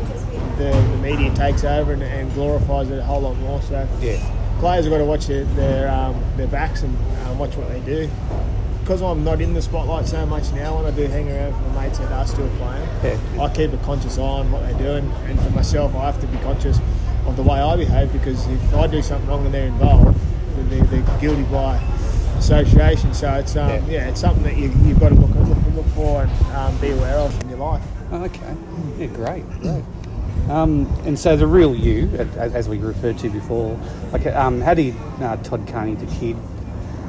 the, 0.58 0.72
the 0.72 0.98
media 1.02 1.34
takes 1.36 1.64
over 1.64 1.94
and, 1.94 2.02
and 2.04 2.34
glorifies 2.34 2.90
it 2.90 3.00
a 3.00 3.04
whole 3.04 3.22
lot 3.22 3.38
more. 3.40 3.62
So 3.62 3.88
Yeah. 4.02 4.18
players 4.60 4.86
have 4.86 4.92
got 4.92 4.98
to 5.00 5.06
watch 5.06 5.28
their 5.28 5.44
their, 5.56 5.90
um, 5.92 6.16
their 6.38 6.48
backs 6.48 6.82
and 6.84 6.96
um, 7.28 7.38
watch 7.40 7.56
what 7.56 7.70
they 7.70 7.80
do. 7.82 8.10
Because 8.82 9.02
I'm 9.02 9.24
not 9.24 9.40
in 9.40 9.54
the 9.54 9.62
spotlight 9.62 10.08
so 10.08 10.26
much 10.26 10.52
now, 10.52 10.76
when 10.76 10.86
I 10.86 10.92
do 10.92 11.04
hang 11.08 11.32
around 11.32 11.54
with 11.64 11.74
my 11.74 11.86
mates 11.86 12.00
that 12.00 12.12
are 12.12 12.28
still 12.28 12.50
playing, 12.58 12.86
Yeah. 13.02 13.42
I 13.42 13.48
keep 13.48 13.72
a 13.72 13.78
conscious 13.78 14.18
eye 14.18 14.22
on 14.22 14.52
what 14.52 14.62
they 14.68 14.78
do, 14.78 14.92
and, 14.96 15.10
and 15.30 15.40
for 15.40 15.52
myself, 15.52 15.96
I 15.96 16.04
have 16.08 16.20
to 16.20 16.28
be 16.28 16.38
conscious 16.40 16.80
of 17.26 17.36
the 17.36 17.44
way 17.44 17.60
I 17.60 17.76
behave 17.76 18.12
because 18.14 18.46
if 18.48 18.74
I 18.76 18.88
do 18.88 19.02
something 19.02 19.28
wrong 19.30 19.46
and 19.46 19.54
they're 19.54 19.68
involved, 19.68 20.18
then 20.56 20.70
they're, 20.70 20.84
they're 21.02 21.20
guilty 21.20 21.44
by 21.44 21.78
association. 22.38 23.14
So 23.14 23.34
it's 23.36 23.56
um, 23.56 23.70
Yeah. 23.70 23.86
yeah. 23.88 24.10
it's 24.10 24.22
something 24.22 24.44
that 24.44 24.58
you, 24.58 24.70
you've 24.86 25.00
got 25.00 25.10
to 25.10 25.16
look 25.16 25.30
look, 25.48 25.58
look 25.76 25.86
for 25.88 26.24
and 26.24 26.32
um, 26.56 26.78
be 26.80 26.92
aware 26.92 27.16
of 27.18 27.42
in 27.44 27.50
your 27.50 27.60
life. 27.60 27.82
Okay. 28.12 28.56
Yeah, 28.98 29.08
great, 29.08 29.50
great. 29.62 29.84
Um, 30.50 30.86
and 31.06 31.18
so 31.18 31.38
the 31.38 31.48
real 31.48 31.74
you, 31.74 32.10
as, 32.38 32.54
as 32.54 32.70
we 32.70 32.78
referred 32.78 33.18
to 33.20 33.30
before, 33.30 33.80
like, 34.12 34.26
um, 34.28 34.60
how 34.60 34.74
did 34.74 34.94
uh, 35.22 35.38
Todd 35.38 35.66
Carney, 35.68 35.96
the 35.96 36.06
kid, 36.18 36.36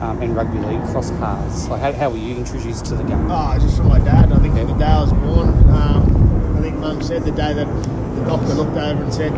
um, 0.00 0.22
and 0.22 0.36
rugby 0.36 0.58
league 0.60 0.80
cross 0.92 1.10
paths? 1.12 1.68
Like, 1.68 1.80
how, 1.80 1.92
how 1.92 2.10
were 2.10 2.16
you 2.16 2.36
introduced 2.36 2.86
to 2.86 2.94
the 2.94 3.02
game? 3.02 3.28
Oh, 3.30 3.58
just 3.60 3.76
from 3.78 3.88
my 3.88 3.98
dad. 3.98 4.32
I 4.32 4.38
think 4.38 4.54
Yeah. 4.54 4.64
the 4.64 4.74
day 4.74 4.84
I 4.84 5.00
was 5.00 5.12
born, 5.12 5.48
um, 5.70 6.56
I 6.56 6.60
think 6.60 6.76
Mum 6.78 7.02
said 7.02 7.24
the 7.24 7.32
day 7.32 7.52
that 7.54 7.66
the 7.66 8.24
doctor 8.24 8.54
looked 8.54 8.76
over 8.76 9.02
and 9.02 9.12
said 9.12 9.32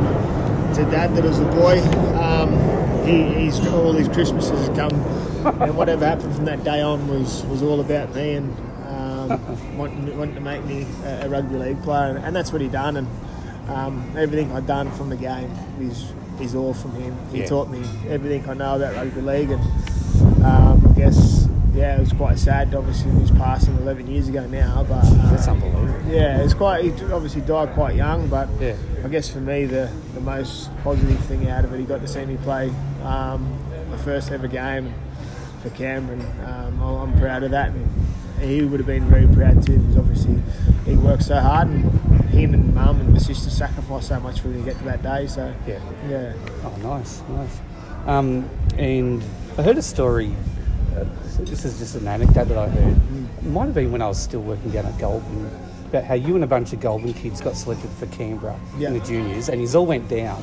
to 0.76 0.90
Dad 0.90 1.14
that 1.16 1.24
was 1.24 1.38
a 1.38 1.44
boy. 1.44 1.80
Um, 2.18 3.06
he, 3.06 3.22
he's 3.44 3.64
all 3.68 3.92
his 3.92 4.08
Christmases 4.08 4.66
had 4.68 4.76
come, 4.76 4.92
and 5.62 5.76
whatever 5.76 6.04
happened 6.06 6.34
from 6.34 6.44
that 6.46 6.64
day 6.64 6.80
on 6.82 7.06
was, 7.08 7.44
was 7.44 7.62
all 7.62 7.80
about 7.80 8.14
me 8.14 8.34
and 8.34 8.56
um, 8.86 9.76
wanting, 9.78 10.16
wanting 10.18 10.34
to 10.34 10.40
make 10.40 10.64
me 10.64 10.86
a, 11.04 11.26
a 11.26 11.28
rugby 11.28 11.56
league 11.56 11.82
player, 11.82 12.14
and, 12.16 12.24
and 12.24 12.34
that's 12.36 12.52
what 12.52 12.60
he 12.60 12.68
done. 12.68 12.96
And 12.96 13.08
um, 13.70 14.12
everything 14.16 14.52
I'd 14.52 14.66
done 14.66 14.90
from 14.92 15.08
the 15.08 15.16
game 15.16 15.50
is 15.80 16.12
is 16.40 16.54
all 16.54 16.74
from 16.74 16.92
him. 16.92 17.16
He 17.32 17.38
Yeah. 17.40 17.46
taught 17.46 17.70
me 17.70 17.82
everything 18.08 18.48
I 18.48 18.54
know 18.54 18.76
about 18.76 18.94
rugby 18.96 19.20
league, 19.22 19.50
and 19.50 19.62
um, 20.44 20.86
I 20.90 20.92
guess 20.94 21.45
yeah, 21.76 21.96
it 21.96 22.00
was 22.00 22.12
quite 22.12 22.38
sad. 22.38 22.74
Obviously, 22.74 23.10
he 23.12 23.18
was 23.18 23.30
passing 23.30 23.76
11 23.78 24.06
years 24.08 24.28
ago 24.28 24.46
now, 24.46 24.84
but 24.88 25.04
uh, 25.04 25.30
That's 25.30 25.46
unbelievable. 25.48 26.10
yeah, 26.10 26.42
it's 26.42 26.54
quite. 26.54 26.84
He 26.84 26.90
obviously 27.12 27.42
died 27.42 27.72
quite 27.74 27.94
young, 27.94 28.28
but 28.28 28.48
Yeah. 28.60 28.74
I 29.04 29.08
guess 29.08 29.28
for 29.28 29.40
me, 29.40 29.66
the 29.66 29.90
the 30.14 30.20
most 30.20 30.70
positive 30.82 31.18
thing 31.26 31.48
out 31.50 31.64
of 31.64 31.72
it, 31.74 31.78
he 31.78 31.84
got 31.84 32.00
to 32.00 32.08
see 32.08 32.24
me 32.24 32.36
play 32.42 32.70
um, 33.04 33.46
my 33.90 33.96
first 33.98 34.30
ever 34.32 34.48
game 34.48 34.92
for 35.62 35.70
Canberra. 35.70 36.18
Um, 36.46 36.80
I'm 36.82 37.12
I'm 37.12 37.20
proud 37.20 37.42
of 37.42 37.50
that, 37.52 37.70
and 37.70 37.88
he 38.40 38.62
would 38.62 38.80
have 38.80 38.86
been 38.86 39.04
very 39.08 39.26
proud 39.28 39.64
too, 39.64 39.78
because 39.78 39.96
obviously 39.96 40.38
he 40.86 40.94
worked 40.96 41.24
so 41.24 41.38
hard, 41.38 41.68
and 41.68 41.84
him 42.30 42.54
and 42.54 42.74
mum 42.74 43.00
and 43.00 43.12
my 43.12 43.18
sister 43.18 43.50
sacrificed 43.50 44.08
so 44.08 44.18
much 44.20 44.40
for 44.40 44.48
me 44.48 44.58
to 44.60 44.64
get 44.64 44.78
to 44.78 44.84
that 44.84 45.02
day. 45.02 45.26
So 45.26 45.52
Yeah. 45.66 45.78
yeah. 46.08 46.32
Oh, 46.64 46.74
nice, 46.82 47.22
nice. 47.28 47.60
Um, 48.06 48.48
and 48.78 49.22
I 49.58 49.62
heard 49.62 49.78
a 49.78 49.82
story. 49.82 50.32
Uh, 50.96 51.04
this 51.40 51.64
is 51.64 51.78
just 51.78 51.94
an 51.96 52.08
anecdote 52.08 52.44
that 52.48 52.56
I 52.58 52.68
heard. 52.68 52.96
It 53.38 53.44
might 53.50 53.66
have 53.66 53.74
been 53.74 53.92
when 53.92 54.00
I 54.02 54.08
was 54.08 54.18
still 54.18 54.40
working 54.40 54.70
down 54.70 54.86
at 54.86 54.98
Goulburn 54.98 55.50
about 55.88 56.04
how 56.04 56.14
you 56.14 56.34
and 56.34 56.42
a 56.42 56.46
bunch 56.46 56.72
of 56.72 56.80
Goulburn 56.80 57.12
kids 57.14 57.40
got 57.40 57.54
selected 57.56 57.90
for 57.90 58.06
Canberra 58.06 58.58
Yeah. 58.78 58.88
in 58.88 58.94
the 58.98 59.04
juniors, 59.04 59.48
and 59.48 59.60
you 59.60 59.68
all 59.78 59.86
went 59.86 60.08
down. 60.08 60.42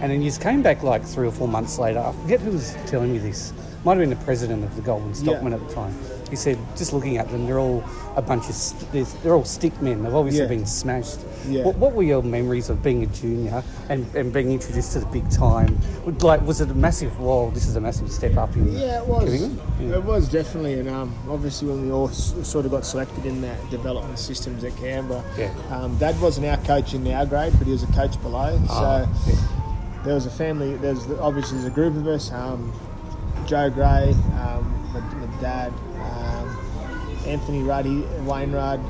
And 0.00 0.10
then 0.10 0.22
you 0.22 0.32
came 0.32 0.62
back 0.62 0.82
like 0.82 1.04
three 1.04 1.26
or 1.28 1.30
four 1.32 1.48
months 1.48 1.78
later. 1.78 2.00
I 2.00 2.12
forget 2.12 2.40
who 2.40 2.50
was 2.52 2.74
telling 2.86 3.12
me 3.12 3.18
this. 3.18 3.52
Might 3.84 3.92
have 3.92 4.00
been 4.00 4.10
the 4.18 4.24
president 4.24 4.64
of 4.64 4.74
the 4.74 4.82
Goulburn 4.82 5.14
Stockmen 5.14 5.52
Yeah. 5.52 5.58
at 5.58 5.68
the 5.68 5.74
time. 5.74 5.94
He 6.30 6.36
said, 6.36 6.58
just 6.76 6.92
looking 6.94 7.18
at 7.18 7.30
them, 7.30 7.46
they're 7.46 7.58
all 7.60 7.84
a 8.16 8.22
bunch 8.22 8.48
of, 8.48 8.54
st- 8.54 8.90
they're, 8.92 9.04
they're 9.22 9.34
all 9.34 9.44
stick 9.44 9.80
men. 9.82 10.02
They've 10.02 10.14
obviously 10.14 10.42
Yeah. 10.42 10.48
been 10.48 10.66
smashed. 10.66 11.20
What, 11.46 11.76
what 11.76 11.92
were 11.92 12.02
your 12.02 12.22
memories 12.22 12.70
of 12.70 12.82
being 12.82 13.02
a 13.02 13.06
junior 13.06 13.62
and, 13.90 14.06
and 14.16 14.32
being 14.32 14.50
introduced 14.50 14.92
to 14.94 15.00
the 15.00 15.06
big 15.06 15.28
time? 15.30 15.78
Like, 16.06 16.42
was 16.42 16.60
it 16.60 16.70
a 16.70 16.74
massive? 16.74 17.18
Wow, 17.18 17.50
this 17.54 17.66
is 17.66 17.76
a 17.76 17.80
massive 17.80 18.10
step 18.12 18.36
up 18.36 18.54
in 18.56 18.70
Yeah, 18.72 19.00
it 19.00 19.06
was. 19.06 19.50
Yeah. 19.80 19.94
It 19.96 20.04
was 20.04 20.28
definitely, 20.28 20.74
and 20.74 20.88
um, 20.88 21.14
obviously 21.30 21.68
when 21.68 21.82
we 21.86 21.90
all 21.92 22.08
s- 22.10 22.34
sort 22.46 22.66
of 22.66 22.72
got 22.72 22.84
selected 22.84 23.24
in 23.24 23.40
that 23.40 23.70
development 23.70 24.18
systems 24.18 24.64
at 24.64 24.76
Canberra, 24.76 25.24
Yeah. 25.38 25.50
um, 25.70 25.96
Dad 25.96 26.20
wasn't 26.20 26.46
our 26.46 26.58
coach 26.58 26.92
in 26.92 27.10
our 27.10 27.24
grade, 27.24 27.54
but 27.56 27.66
he 27.66 27.72
was 27.72 27.82
a 27.84 27.92
coach 27.92 28.20
below. 28.20 28.60
Ah, 28.68 29.06
so 29.24 29.30
yeah. 29.32 29.38
there 30.04 30.14
was 30.14 30.26
a 30.26 30.30
family. 30.30 30.76
There's 30.76 31.10
obviously 31.20 31.56
there's 31.58 31.70
a 31.72 31.74
group 31.74 31.96
of 31.96 32.06
us. 32.06 32.30
Um, 32.32 32.70
Joe 33.46 33.70
Gray, 33.70 34.14
um, 34.40 34.90
my, 34.92 35.00
my 35.00 35.40
dad, 35.40 35.72
um, 36.00 37.22
Anthony 37.26 37.62
Ruddy, 37.62 38.00
Wayne 38.26 38.52
Rudd, 38.52 38.80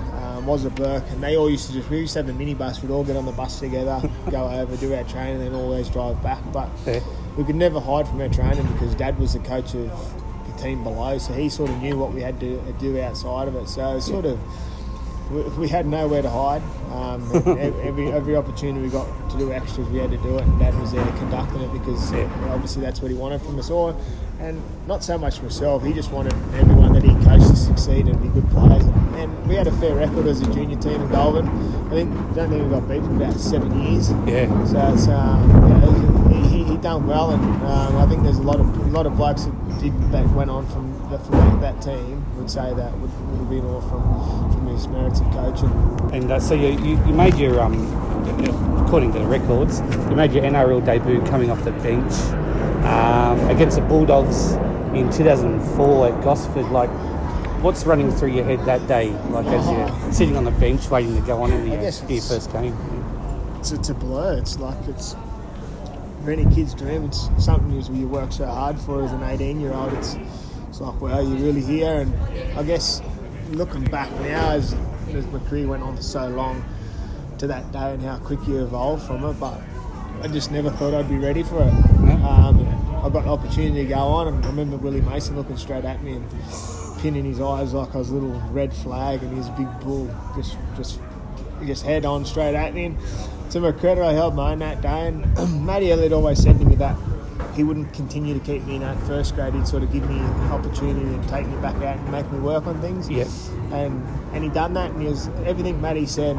um, 0.45 0.51
was 0.51 0.65
a 0.65 0.71
Burke, 0.71 1.05
and 1.11 1.23
they 1.23 1.37
all 1.37 1.51
used 1.51 1.67
to 1.69 1.73
just 1.73 1.89
we 1.91 1.99
used 2.01 2.13
to 2.15 2.23
have 2.23 2.29
a 2.29 2.33
minibus. 2.33 2.83
We'd 2.83 2.91
all 2.91 3.05
get 3.05 3.17
on 3.17 3.27
the 3.27 3.33
bus 3.33 3.61
together, 3.61 4.01
go 4.31 4.49
over, 4.49 4.77
do 4.77 4.95
our 4.95 5.05
training, 5.05 5.43
and 5.43 5.47
then 5.47 5.55
always 5.55 5.89
drive 5.89 6.23
back. 6.23 6.41
But 6.53 6.69
Yeah. 6.87 7.01
we 7.37 7.45
could 7.45 7.57
never 7.57 7.81
hide 7.81 8.07
from 8.09 8.21
our 8.21 8.29
training 8.29 8.67
because 8.73 8.95
Dad 8.95 9.19
was 9.19 9.33
the 9.33 9.41
coach 9.41 9.75
of 9.75 9.91
the 10.47 10.63
team 10.63 10.83
below, 10.85 11.19
so 11.19 11.33
he 11.33 11.49
sort 11.49 11.71
of 11.71 11.81
knew 11.83 11.97
what 11.99 12.13
we 12.13 12.21
had 12.21 12.39
to 12.41 12.59
do 12.79 13.01
outside 13.01 13.49
of 13.49 13.57
it. 13.57 13.69
So 13.69 13.97
it's 13.97 14.07
sort 14.07 14.25
of 14.27 14.39
we, 15.33 15.43
we 15.59 15.69
had 15.69 15.87
nowhere 15.87 16.23
to 16.23 16.31
hide. 16.31 16.63
Um, 16.93 17.29
every 17.83 18.13
every 18.13 18.37
opportunity 18.37 18.81
we 18.85 18.89
got 18.91 19.07
to 19.31 19.39
do 19.39 19.53
extras, 19.53 19.89
we 19.89 19.99
had 19.99 20.11
to 20.11 20.19
do 20.19 20.37
it, 20.39 20.43
and 20.45 20.59
Dad 20.59 20.79
was 20.79 20.93
there 20.93 21.05
conducting 21.19 21.63
it 21.63 21.73
because 21.73 22.13
Yeah. 22.13 22.29
obviously 22.53 22.83
that's 22.83 23.01
what 23.01 23.11
he 23.11 23.17
wanted 23.17 23.41
from 23.43 23.59
us 23.59 23.71
all. 23.71 23.99
And 24.41 24.61
not 24.87 25.03
so 25.03 25.17
much 25.17 25.41
myself, 25.41 25.85
he 25.85 25.93
just 25.93 26.11
wanted 26.11 26.35
everyone 26.55 26.93
that 26.93 27.03
he 27.03 27.11
coached 27.25 27.49
to 27.49 27.57
succeed 27.57 28.07
and 28.09 28.21
be 28.21 28.29
good 28.29 28.49
players. 28.51 28.85
And, 28.85 29.15
and 29.17 29.49
we 29.49 29.55
had 29.55 29.67
a 29.67 29.73
fair 29.73 29.95
record 29.95 30.27
as 30.27 30.41
a 30.41 30.53
junior 30.53 30.77
team 30.77 31.01
in 31.01 31.09
Goulburn. 31.09 31.49
I 31.87 31.91
think 31.91 32.35
don't 32.35 32.51
think 32.51 32.65
we 32.65 32.71
got 32.71 32.89
beat 32.89 33.03
for 33.03 33.15
about 33.15 33.35
seven 33.35 33.81
years. 33.83 34.11
Yeah. 34.27 34.49
So 34.67 34.93
it's 34.93 35.09
um, 35.09 35.49
yeah, 35.71 36.49
he, 36.49 36.49
he, 36.59 36.65
he 36.65 36.77
done 36.79 37.07
well, 37.07 37.31
and 37.31 37.43
um, 37.65 37.97
I 37.97 38.07
think 38.07 38.23
there's 38.23 38.39
a 38.39 38.43
lot 38.43 38.61
of 38.61 38.67
a 38.77 38.91
lot 38.91 39.07
of 39.07 39.17
blokes 39.17 39.45
that 39.45 39.81
did 39.81 39.93
that 40.13 40.29
went 40.31 40.51
on 40.51 40.67
from 40.69 40.93
the, 41.11 41.19
from 41.19 41.61
that, 41.61 41.77
that 41.77 41.83
team 41.83 42.25
would 42.37 42.51
say 42.51 42.75
that 42.75 42.93
would, 42.99 43.31
would 43.31 43.39
have 43.39 43.51
been 43.51 43.65
all 43.65 43.81
from 43.83 44.53
from 44.53 44.67
his 44.67 44.89
merits 44.89 45.21
of 45.21 45.31
coaching. 45.31 45.71
And 46.13 46.31
uh, 46.31 46.41
so 46.41 46.55
you, 46.55 46.79
you, 46.81 46.97
you 47.07 47.13
made 47.13 47.35
your, 47.37 47.61
um, 47.61 47.75
according 48.85 49.13
to 49.13 49.19
the 49.19 49.27
records, 49.27 49.81
you 49.81 50.17
made 50.17 50.33
your 50.33 50.45
NRL 50.45 50.85
debut 50.85 51.21
coming 51.23 51.51
off 51.51 51.63
the 51.65 51.73
bench 51.73 52.13
um, 52.85 53.49
against 53.51 53.77
the 53.77 53.83
Bulldogs 53.83 54.53
in 54.95 55.11
2004 55.11 56.09
at 56.09 56.25
Gosford. 56.25 56.67
Like, 56.71 56.91
what's 57.63 57.85
running 57.87 58.11
through 58.13 58.33
your 58.33 58.45
head 58.45 58.65
that 58.67 58.87
day? 58.87 59.11
Like, 59.31 59.47
as 59.47 59.67
you're 59.67 60.13
sitting 60.13 60.37
on 60.37 60.45
the 60.45 60.51
bench 60.53 60.89
waiting 60.91 61.15
to 61.17 61.23
go 61.23 61.43
on 61.43 61.53
in 61.53 61.69
the, 61.69 61.77
your 61.77 62.23
first 62.23 62.53
game. 62.53 62.77
It's, 63.59 63.73
it's 63.73 63.89
a 63.89 63.95
blur. 63.95 64.39
It's 64.39 64.59
like 64.59 64.77
it's 64.89 65.17
for 66.23 66.31
any 66.31 66.45
kids' 66.55 66.75
dream. 66.75 67.05
It's 67.05 67.29
something 67.39 67.71
you 67.71 67.83
you 67.95 68.09
work 68.09 68.33
so 68.33 68.47
hard 68.47 68.79
for 68.79 69.03
as 69.03 69.13
an 69.13 69.23
18 69.23 69.61
year 69.61 69.73
old. 69.73 69.93
It's 69.95 70.17
it's 70.69 70.81
like 70.81 71.01
wow, 71.01 71.21
you're 71.21 71.39
really 71.39 71.63
here. 71.63 72.01
And 72.01 72.59
I 72.59 72.63
guess 72.63 73.03
looking 73.51 73.85
back 73.85 74.11
now, 74.21 74.51
as 74.51 74.75
as 75.15 75.27
my 75.27 75.39
career 75.49 75.67
went 75.67 75.83
on 75.83 75.97
for 75.97 76.03
so 76.03 76.29
long, 76.29 76.65
to 77.39 77.47
that 77.49 77.71
day 77.73 77.93
and 77.93 78.03
how 78.03 78.19
quick 78.19 78.41
you 78.47 78.63
evolved 78.63 79.07
from 79.07 79.25
it, 79.25 79.35
but 79.35 79.61
I 80.23 80.29
just 80.29 80.51
never 80.51 80.71
thought 80.71 80.95
I'd 80.95 81.09
be 81.09 81.17
ready 81.19 81.43
for 81.43 81.63
it. 81.63 81.73
Um, 82.25 82.74
I 83.05 83.11
got 83.11 83.25
an 83.25 83.29
opportunity 83.29 83.83
to 83.83 83.89
go 83.89 83.99
on, 83.99 84.29
and 84.29 84.45
I 84.45 84.49
remember 84.49 84.79
Willie 84.79 85.03
Mason 85.03 85.37
looking 85.37 85.59
straight 85.59 85.85
at 85.85 86.03
me 86.03 86.15
and 86.15 86.25
pinning 87.01 87.27
his 87.27 87.39
eyes 87.41 87.75
like 87.75 87.95
I 87.95 87.99
was 87.99 88.09
a 88.11 88.15
little 88.15 88.41
red 88.51 88.73
flag, 88.73 89.23
and 89.23 89.37
his 89.37 89.49
big 89.51 89.69
bull 89.81 90.09
just 90.35 90.57
just 90.77 90.99
just 91.67 91.85
head 91.85 92.05
on 92.07 92.25
straight 92.25 92.55
at 92.55 92.73
me. 92.75 92.87
And 92.87 92.99
to 93.51 93.61
my 93.61 93.73
credit, 93.73 94.03
I 94.03 94.13
held 94.15 94.35
my 94.35 94.53
own 94.53 94.61
that 94.61 94.81
day, 94.81 95.09
and 95.09 95.27
Matty 95.67 95.93
Elliott 95.93 96.13
always 96.13 96.43
said 96.43 96.59
to 96.61 96.65
me 96.65 96.77
that 96.77 96.97
he 97.55 97.63
wouldn't 97.63 97.93
continue 97.93 98.33
to 98.35 98.41
keep 98.41 98.65
me 98.65 98.77
in 98.77 98.81
that 98.81 98.99
first 99.03 99.35
grade. 99.35 99.53
He'd 99.55 99.69
sort 99.69 99.83
of 99.83 99.93
give 99.93 100.09
me 100.09 100.19
an 100.19 100.51
opportunity 100.51 101.05
and 101.07 101.29
take 101.29 101.47
me 101.47 101.57
back 101.61 101.77
out 101.77 101.99
and 101.99 102.11
make 102.11 102.31
me 102.33 102.39
work 102.41 102.67
on 102.67 102.81
things 102.81 103.09
Yep. 103.11 103.29
and 103.71 104.03
and 104.33 104.43
he 104.45 104.49
done 104.49 104.73
that, 104.75 104.93
and 104.93 105.03
he 105.03 105.09
was 105.09 105.29
everything 105.45 105.79
Matty 105.81 106.07
said. 106.07 106.39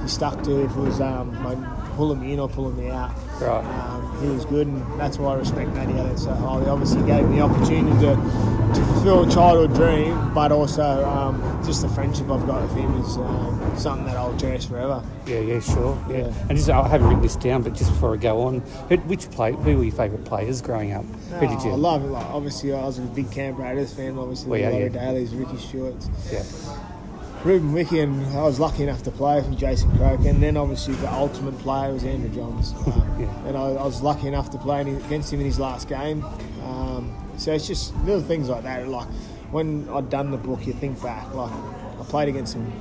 He 0.00 0.06
stuck 0.06 0.42
to 0.44 0.64
if 0.64 0.70
it 0.70 0.76
was 0.76 1.00
um, 1.00 1.32
like 1.44 1.58
pulling 1.98 2.20
me 2.20 2.32
in 2.32 2.38
or 2.38 2.48
pulling 2.48 2.76
me 2.76 2.88
out. 2.90 3.10
Right. 3.40 3.64
Um, 3.64 4.22
he 4.22 4.28
was 4.28 4.44
good, 4.44 4.68
and 4.68 5.00
that's 5.00 5.18
why 5.18 5.32
I 5.32 5.36
respect 5.36 5.70
Matty 5.74 5.98
Elliott 5.98 6.20
so 6.20 6.32
highly. 6.32 6.66
Obviously, 6.66 7.02
gave 7.02 7.28
me 7.28 7.36
the 7.36 7.42
opportunity 7.42 7.90
to, 8.06 8.14
to 8.14 8.84
fulfil 8.86 9.28
a 9.28 9.30
childhood 9.30 9.74
dream, 9.74 10.32
but 10.32 10.52
also 10.52 11.04
um, 11.04 11.42
just 11.66 11.82
the 11.82 11.88
friendship 11.88 12.30
I've 12.30 12.46
got 12.46 12.62
with 12.62 12.76
him 12.76 12.94
is 13.00 13.16
um, 13.16 13.72
something 13.76 14.06
that 14.06 14.16
I'll 14.16 14.36
cherish 14.38 14.66
forever. 14.66 15.02
Yeah, 15.26 15.40
yeah, 15.40 15.58
sure. 15.58 15.98
Yeah. 16.08 16.18
Yeah. 16.18 16.32
And 16.48 16.56
just, 16.56 16.70
I 16.70 16.86
haven't 16.86 17.08
written 17.08 17.22
this 17.22 17.34
down, 17.36 17.62
but 17.62 17.74
just 17.74 17.90
before 17.90 18.14
I 18.14 18.16
go 18.16 18.42
on, 18.42 18.60
who, 18.88 18.96
which 18.98 19.28
play, 19.32 19.52
who 19.52 19.76
were 19.78 19.82
your 19.84 19.92
favourite 19.94 20.24
players 20.24 20.62
growing 20.62 20.92
up? 20.92 21.04
Who 21.04 21.48
did 21.48 21.62
you? 21.64 21.70
Oh, 21.70 21.74
I 21.74 21.76
love 21.76 22.04
it. 22.04 22.08
Like, 22.08 22.26
obviously, 22.26 22.72
I 22.72 22.84
was 22.84 22.98
a 22.98 23.02
big 23.02 23.28
Canberra 23.32 23.70
Raiders 23.70 23.92
fan. 23.92 24.16
Obviously, 24.18 24.50
Well, 24.50 24.60
yeah, 24.60 24.70
Laurie 24.70 24.84
yeah. 24.84 24.88
Daley's, 24.90 25.34
Ricky 25.34 25.56
Stuart's. 25.58 26.08
yeah. 26.32 26.42
Ruben 27.44 27.76
and 27.76 28.26
I 28.36 28.42
was 28.42 28.58
lucky 28.58 28.82
enough 28.82 29.02
to 29.04 29.10
play 29.10 29.40
from 29.42 29.56
Jason 29.56 29.96
Croker, 29.96 30.28
and 30.28 30.42
then 30.42 30.56
obviously 30.56 30.94
the 30.96 31.10
ultimate 31.12 31.56
player 31.60 31.92
was 31.92 32.02
Andrew 32.04 32.28
Johns, 32.30 32.72
um, 32.86 33.16
Yeah. 33.20 33.46
and 33.46 33.56
I, 33.56 33.62
I 33.70 33.84
was 33.84 34.02
lucky 34.02 34.26
enough 34.26 34.50
to 34.50 34.58
play 34.58 34.80
against 34.80 35.32
him 35.32 35.40
in 35.40 35.46
his 35.46 35.58
last 35.58 35.88
game. 35.88 36.24
Um, 36.64 37.14
so 37.38 37.52
it's 37.52 37.66
just 37.66 37.94
little 37.98 38.22
things 38.22 38.48
like 38.48 38.64
that. 38.64 38.88
Like 38.88 39.06
when 39.52 39.88
I'd 39.88 40.10
done 40.10 40.30
the 40.32 40.36
book, 40.36 40.66
you 40.66 40.72
think 40.72 41.00
back. 41.02 41.32
Like 41.32 41.52
I 41.52 42.04
played 42.08 42.28
against 42.28 42.52
some 42.54 42.72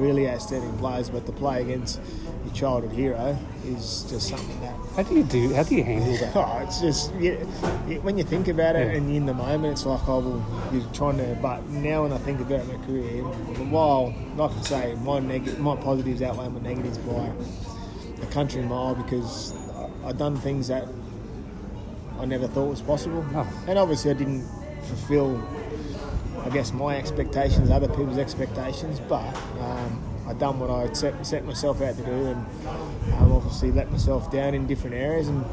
really 0.00 0.28
outstanding 0.28 0.76
players, 0.78 1.10
but 1.10 1.26
to 1.26 1.32
play 1.32 1.60
against 1.62 2.00
your 2.44 2.54
childhood 2.54 2.92
hero 2.92 3.36
is 3.66 4.06
just 4.10 4.28
something 4.28 4.60
that 4.60 4.74
How 4.96 5.02
do 5.02 5.14
you 5.14 5.24
do? 5.24 5.52
How 5.54 5.62
do 5.62 5.74
you 5.74 5.84
handle 5.84 6.16
that? 6.18 6.32
Oh, 6.36 6.58
it's 6.62 6.80
just 6.80 7.14
you, 7.16 7.32
you, 7.88 8.00
when 8.00 8.16
you 8.18 8.24
think 8.24 8.48
about 8.48 8.76
it 8.76 8.86
Yeah. 8.88 8.96
and 8.98 9.10
in 9.14 9.26
the 9.26 9.34
moment, 9.34 9.72
it's 9.72 9.86
like 9.86 10.06
oh 10.08 10.20
well, 10.20 10.70
you're 10.72 10.84
trying 10.92 11.18
to. 11.18 11.38
But 11.42 11.66
now 11.68 12.02
when 12.04 12.12
I 12.12 12.18
think 12.18 12.40
about 12.40 12.66
my 12.66 12.76
career, 12.86 13.22
while 13.70 14.14
like 14.36 14.52
I 14.56 14.60
say, 14.62 14.94
my 15.02 15.18
neg- 15.18 15.58
my 15.58 15.76
positives 15.76 16.22
outweigh 16.22 16.48
my 16.48 16.60
negatives 16.60 16.98
by 16.98 17.30
a 18.22 18.26
country 18.26 18.62
mile 18.62 18.94
because 18.94 19.52
I- 19.74 20.08
I've 20.08 20.18
done 20.18 20.36
things 20.36 20.68
that 20.68 20.86
I 22.18 22.24
never 22.24 22.46
thought 22.48 22.68
was 22.70 22.80
possible, 22.80 23.24
Oh. 23.34 23.46
and 23.68 23.78
obviously 23.78 24.10
I 24.10 24.14
didn't 24.14 24.46
fulfil. 24.88 25.42
I 26.44 26.48
guess 26.48 26.72
my 26.72 26.96
expectations, 26.96 27.70
other 27.70 27.88
people's 27.88 28.18
expectations, 28.18 29.00
but 29.08 29.34
um, 29.60 30.00
I 30.28 30.32
done 30.32 30.58
what 30.58 30.70
I 30.70 30.82
had 30.82 30.96
set, 30.96 31.24
set 31.26 31.44
myself 31.44 31.80
out 31.80 31.96
to 31.96 32.02
do, 32.02 32.10
and 32.10 32.46
um, 33.14 33.32
obviously 33.32 33.70
let 33.70 33.90
myself 33.92 34.30
down 34.32 34.54
in 34.54 34.66
different 34.66 34.96
areas, 34.96 35.28
and 35.28 35.44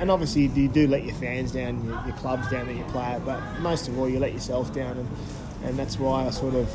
and 0.00 0.10
obviously 0.10 0.46
you 0.46 0.68
do 0.68 0.88
let 0.88 1.04
your 1.04 1.14
fans 1.14 1.52
down, 1.52 1.84
your, 1.84 2.02
your 2.06 2.16
clubs 2.16 2.50
down 2.50 2.66
that 2.66 2.74
you 2.74 2.82
play 2.84 3.04
at, 3.04 3.24
but 3.24 3.40
most 3.60 3.86
of 3.86 3.96
all 3.98 4.08
you 4.08 4.18
let 4.18 4.32
yourself 4.32 4.74
down, 4.74 4.98
and 4.98 5.08
and 5.64 5.78
that's 5.78 5.98
why 5.98 6.26
I 6.26 6.30
sort 6.30 6.54
of 6.54 6.68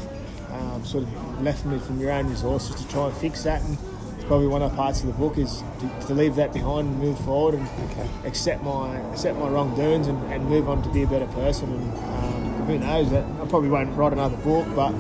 um, 0.54 0.86
sort 0.86 1.04
of 1.04 1.42
left 1.44 1.66
me 1.66 1.78
from 1.80 2.00
your 2.00 2.12
own 2.12 2.30
resources 2.30 2.76
to 2.82 2.88
try 2.88 3.08
and 3.08 3.18
fix 3.18 3.44
that, 3.44 3.62
and 3.64 3.78
it's 4.16 4.24
probably 4.24 4.48
one 4.48 4.62
of 4.62 4.72
the 4.72 4.78
parts 4.78 5.02
of 5.02 5.08
the 5.08 5.14
book 5.14 5.38
is 5.38 5.62
to, 5.82 6.08
to 6.08 6.14
leave 6.14 6.36
that 6.36 6.54
behind 6.54 6.88
and 6.88 7.00
move 7.00 7.20
forward 7.20 7.56
and 7.56 7.68
Okay. 7.92 8.08
accept 8.26 8.64
my 8.64 8.98
accept 9.12 9.38
my 9.38 9.50
wrongdoings 9.50 10.08
and, 10.08 10.18
and 10.32 10.48
move 10.48 10.70
on 10.70 10.82
to 10.84 10.90
be 10.90 11.04
a 11.04 11.08
better 11.08 11.28
person, 11.28 11.74
and 11.74 11.98
um, 11.98 12.66
who 12.68 12.80
knows 12.80 13.10
that 13.12 13.26
I 13.42 13.46
probably 13.48 13.70
won't 13.70 13.94
write 13.98 14.14
another 14.14 14.38
book, 14.38 14.66
but. 14.74 14.94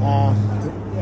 Uh, 0.00 0.34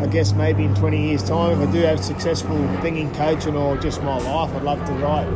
I 0.01 0.07
guess 0.07 0.33
maybe 0.33 0.65
in 0.65 0.75
20 0.75 1.09
years' 1.09 1.23
time, 1.23 1.61
if 1.61 1.69
I 1.69 1.73
do 1.73 1.81
have 1.81 2.01
a 2.01 2.03
successful 2.03 2.57
thing 2.81 2.97
in 2.97 3.13
coaching 3.15 3.57
or 3.57 3.77
just 3.77 4.03
my 4.03 4.19
life, 4.19 4.55
I'd 4.55 4.63
love 4.63 4.85
to 4.87 4.93
write 4.95 5.27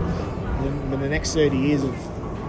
the, 0.63 0.97
the 0.97 1.09
next 1.09 1.35
30 1.35 1.57
years 1.57 1.83
of 1.83 1.95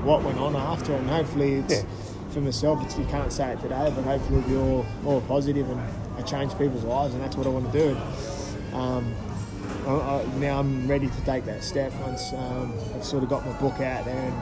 what 0.05 0.23
went 0.23 0.37
on 0.39 0.55
after, 0.55 0.93
and 0.93 1.09
hopefully 1.09 1.55
it's 1.55 1.73
Yeah. 1.73 1.83
for 2.29 2.41
myself. 2.41 2.83
It's, 2.85 2.97
you 2.97 3.05
can't 3.05 3.31
say 3.31 3.51
it 3.51 3.59
today, 3.61 3.91
but 3.93 4.03
hopefully 4.05 4.39
it'll 4.39 4.49
be 4.49 4.55
all, 4.57 4.85
all 5.05 5.21
positive 5.21 5.69
and 5.69 5.81
I 6.17 6.21
change 6.21 6.57
people's 6.57 6.83
lives, 6.83 7.13
and 7.13 7.21
that's 7.21 7.35
what 7.35 7.45
I 7.45 7.49
want 7.49 7.71
to 7.71 7.77
do. 7.79 7.97
Um, 8.75 9.13
I, 9.85 9.91
I, 9.91 10.25
now 10.39 10.59
I'm 10.59 10.87
ready 10.87 11.07
to 11.07 11.21
take 11.25 11.45
that 11.45 11.63
step 11.63 11.91
once 12.01 12.31
um, 12.33 12.73
I've 12.95 13.03
sort 13.03 13.23
of 13.23 13.29
got 13.29 13.45
my 13.45 13.51
book 13.59 13.79
out 13.81 14.05
there 14.05 14.15
and 14.17 14.35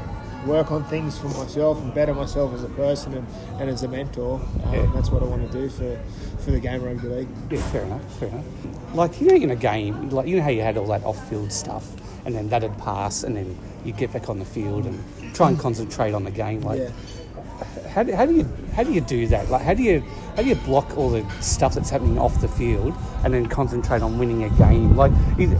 work 0.45 0.71
on 0.71 0.83
things 0.85 1.17
for 1.17 1.27
myself 1.29 1.81
and 1.81 1.93
better 1.93 2.13
myself 2.13 2.53
as 2.53 2.63
a 2.63 2.69
person 2.69 3.13
and, 3.15 3.27
and 3.59 3.69
as 3.69 3.83
a 3.83 3.87
mentor. 3.87 4.39
Um, 4.65 4.73
Yeah. 4.73 4.91
That's 4.93 5.09
what 5.09 5.21
I 5.23 5.25
want 5.25 5.49
to 5.51 5.57
do 5.61 5.69
for, 5.69 5.99
for 6.39 6.51
the 6.51 6.59
game 6.59 6.83
rugby 6.83 7.07
league. 7.07 7.27
Yeah, 7.51 7.61
fair 7.71 7.83
enough, 7.83 8.19
fair 8.19 8.29
enough. 8.29 8.45
Like, 8.93 9.19
you 9.19 9.27
know, 9.27 9.35
in 9.35 9.51
a 9.51 9.55
game, 9.55 10.09
like, 10.09 10.27
you 10.27 10.37
know 10.37 10.43
how 10.43 10.49
you 10.49 10.61
had 10.61 10.77
all 10.77 10.87
that 10.87 11.03
off 11.03 11.29
field 11.29 11.51
stuff, 11.51 11.85
and 12.25 12.33
then 12.35 12.49
that'd 12.49 12.77
pass, 12.77 13.23
and 13.23 13.35
then 13.35 13.57
you'd 13.83 13.97
get 13.97 14.13
back 14.13 14.29
on 14.29 14.39
the 14.39 14.45
field 14.45 14.85
and 14.85 15.35
try 15.35 15.49
and 15.49 15.59
concentrate 15.67 16.13
on 16.13 16.23
the 16.23 16.31
game. 16.31 16.61
Like, 16.61 16.79
Yeah. 16.79 16.89
how, 17.89 18.03
do, 18.03 18.13
how 18.15 18.25
do 18.25 18.33
you 18.35 18.43
how 18.75 18.83
do 18.83 18.91
you 18.91 19.01
do 19.01 19.25
that? 19.27 19.49
Like, 19.49 19.61
how 19.61 19.73
do 19.73 19.83
you 19.83 20.03
how 20.35 20.41
do 20.43 20.49
you 20.49 20.55
block 20.55 20.97
all 20.97 21.09
the 21.09 21.23
stuff 21.41 21.73
that's 21.75 21.89
happening 21.89 22.19
off 22.19 22.41
the 22.41 22.47
field 22.47 22.93
and 23.23 23.33
then 23.33 23.45
concentrate 23.47 24.01
on 24.01 24.19
winning 24.19 24.43
a 24.43 24.49
game? 24.49 24.95
Like, 24.97 25.13
is, 25.39 25.51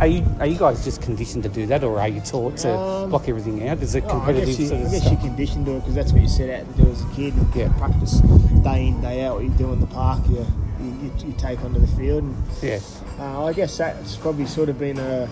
are 0.00 0.06
you 0.06 0.24
are 0.40 0.46
you 0.46 0.58
guys 0.58 0.82
just 0.84 1.02
conditioned 1.02 1.42
to 1.42 1.48
do 1.50 1.66
that, 1.66 1.84
or 1.84 2.00
are 2.00 2.08
you 2.08 2.20
taught 2.20 2.56
to 2.58 2.70
Um, 2.70 3.10
block 3.10 3.28
everything 3.28 3.68
out? 3.68 3.82
Is 3.82 3.94
it 3.94 4.04
Oh, 4.04 4.08
I 4.08 4.10
competitive 4.10 4.46
guess, 4.48 4.58
you, 4.58 4.66
sort 4.68 4.80
I 4.80 4.90
guess 4.90 5.10
you're 5.10 5.20
conditioned 5.20 5.66
to 5.66 5.72
it 5.72 5.80
because 5.80 5.94
that's 5.94 6.12
what 6.12 6.22
you 6.22 6.28
set 6.28 6.48
out 6.60 6.76
to 6.76 6.82
do 6.82 6.90
as 6.90 7.02
a 7.02 7.08
kid. 7.14 7.34
And 7.34 7.54
Yeah. 7.54 7.68
Practice 7.78 8.20
day 8.64 8.86
in, 8.88 9.00
day 9.02 9.24
out. 9.24 9.34
What 9.36 9.44
you 9.44 9.50
do 9.50 9.72
in 9.72 9.80
the 9.80 9.86
park, 9.86 10.20
you, 10.28 10.46
you, 10.80 10.90
you, 11.02 11.12
you 11.26 11.32
take 11.36 11.62
onto 11.62 11.78
the 11.78 11.86
field. 11.88 12.22
And, 12.22 12.36
yeah, 12.62 12.80
uh, 13.20 13.44
I 13.44 13.52
guess 13.52 13.76
that's 13.76 14.16
probably 14.16 14.46
sort 14.46 14.70
of 14.70 14.78
been 14.78 14.98
a, 14.98 15.28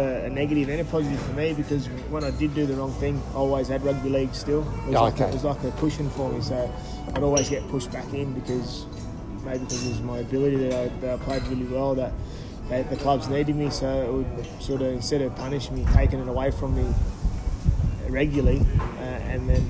a, 0.00 0.24
a 0.26 0.30
negative 0.30 0.68
and 0.68 0.80
a 0.80 0.84
positive 0.84 1.20
for 1.22 1.32
me 1.34 1.52
because 1.54 1.86
when 2.10 2.24
I 2.24 2.30
did 2.32 2.54
do 2.54 2.66
the 2.66 2.74
wrong 2.74 2.92
thing, 2.94 3.20
I 3.32 3.36
always 3.36 3.68
had 3.68 3.82
rugby 3.84 4.08
league 4.08 4.34
still. 4.34 4.60
It 4.62 4.86
was, 4.86 4.94
Oh, 4.96 5.02
like, 5.04 5.20
a, 5.20 5.24
okay. 5.24 5.30
it 5.30 5.34
was 5.34 5.44
like 5.44 5.62
a 5.64 5.70
cushion 5.72 6.10
for 6.10 6.30
me. 6.32 6.40
So 6.40 6.72
I'd 7.14 7.22
always 7.22 7.48
get 7.48 7.66
pushed 7.68 7.92
back 7.92 8.12
in 8.12 8.32
because 8.32 8.86
maybe 9.44 9.58
because 9.60 9.86
it 9.86 9.90
was 9.90 10.00
my 10.02 10.18
ability 10.18 10.56
that 10.68 10.74
I, 10.74 10.88
that 11.00 11.20
I 11.20 11.24
played 11.24 11.42
really 11.44 11.66
well 11.66 11.94
that. 11.96 12.12
That 12.68 12.88
the 12.88 12.94
clubs 12.94 13.26
needed 13.28 13.56
me, 13.56 13.68
so 13.68 13.88
it 13.88 14.12
would 14.12 14.62
sort 14.62 14.80
of 14.80 14.92
instead 14.92 15.22
of 15.22 15.34
punishing 15.34 15.74
me, 15.74 15.84
taking 15.92 16.20
it 16.20 16.28
away 16.28 16.52
from 16.52 16.76
me, 16.76 16.86
regularly, 18.08 18.60
uh, 18.98 19.02
and 19.02 19.48
then 19.48 19.68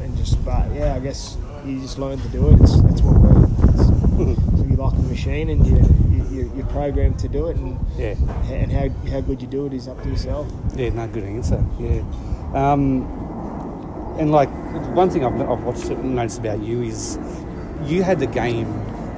and 0.00 0.16
just 0.16 0.44
but 0.44 0.68
yeah, 0.74 0.94
I 0.96 0.98
guess 0.98 1.36
you 1.64 1.80
just 1.80 1.96
learn 1.96 2.18
to 2.18 2.28
do 2.30 2.48
it. 2.50 2.60
It's, 2.60 2.80
that's 2.82 3.02
what 3.02 3.20
we're. 3.20 3.44
It's, 3.44 3.86
so 4.58 4.64
you 4.64 4.74
like 4.74 4.94
a 4.94 5.02
machine 5.02 5.50
and 5.50 5.64
you, 5.64 5.76
you, 6.74 6.80
you- 6.80 6.84
you're 6.84 6.92
programmed 6.92 7.18
to 7.20 7.28
do 7.28 7.46
it, 7.48 7.56
and 7.56 7.78
Yeah. 7.98 8.14
and 8.50 8.72
how, 8.72 9.10
how 9.10 9.20
good 9.20 9.40
you 9.40 9.48
do 9.48 9.66
it 9.66 9.72
is 9.72 9.88
up 9.88 10.02
to 10.02 10.08
yourself. 10.08 10.46
Yeah, 10.76 10.90
no, 10.90 11.06
good 11.08 11.24
answer. 11.24 11.64
Yeah. 11.78 12.02
Um, 12.54 14.16
and 14.18 14.30
like, 14.30 14.48
one 14.94 15.10
thing 15.10 15.24
I've, 15.24 15.40
I've 15.40 15.62
watched 15.64 15.86
and 15.86 16.14
noticed 16.14 16.38
about 16.38 16.60
you 16.62 16.82
is 16.82 17.18
you 17.84 18.02
had 18.02 18.18
the 18.20 18.26
game 18.26 18.66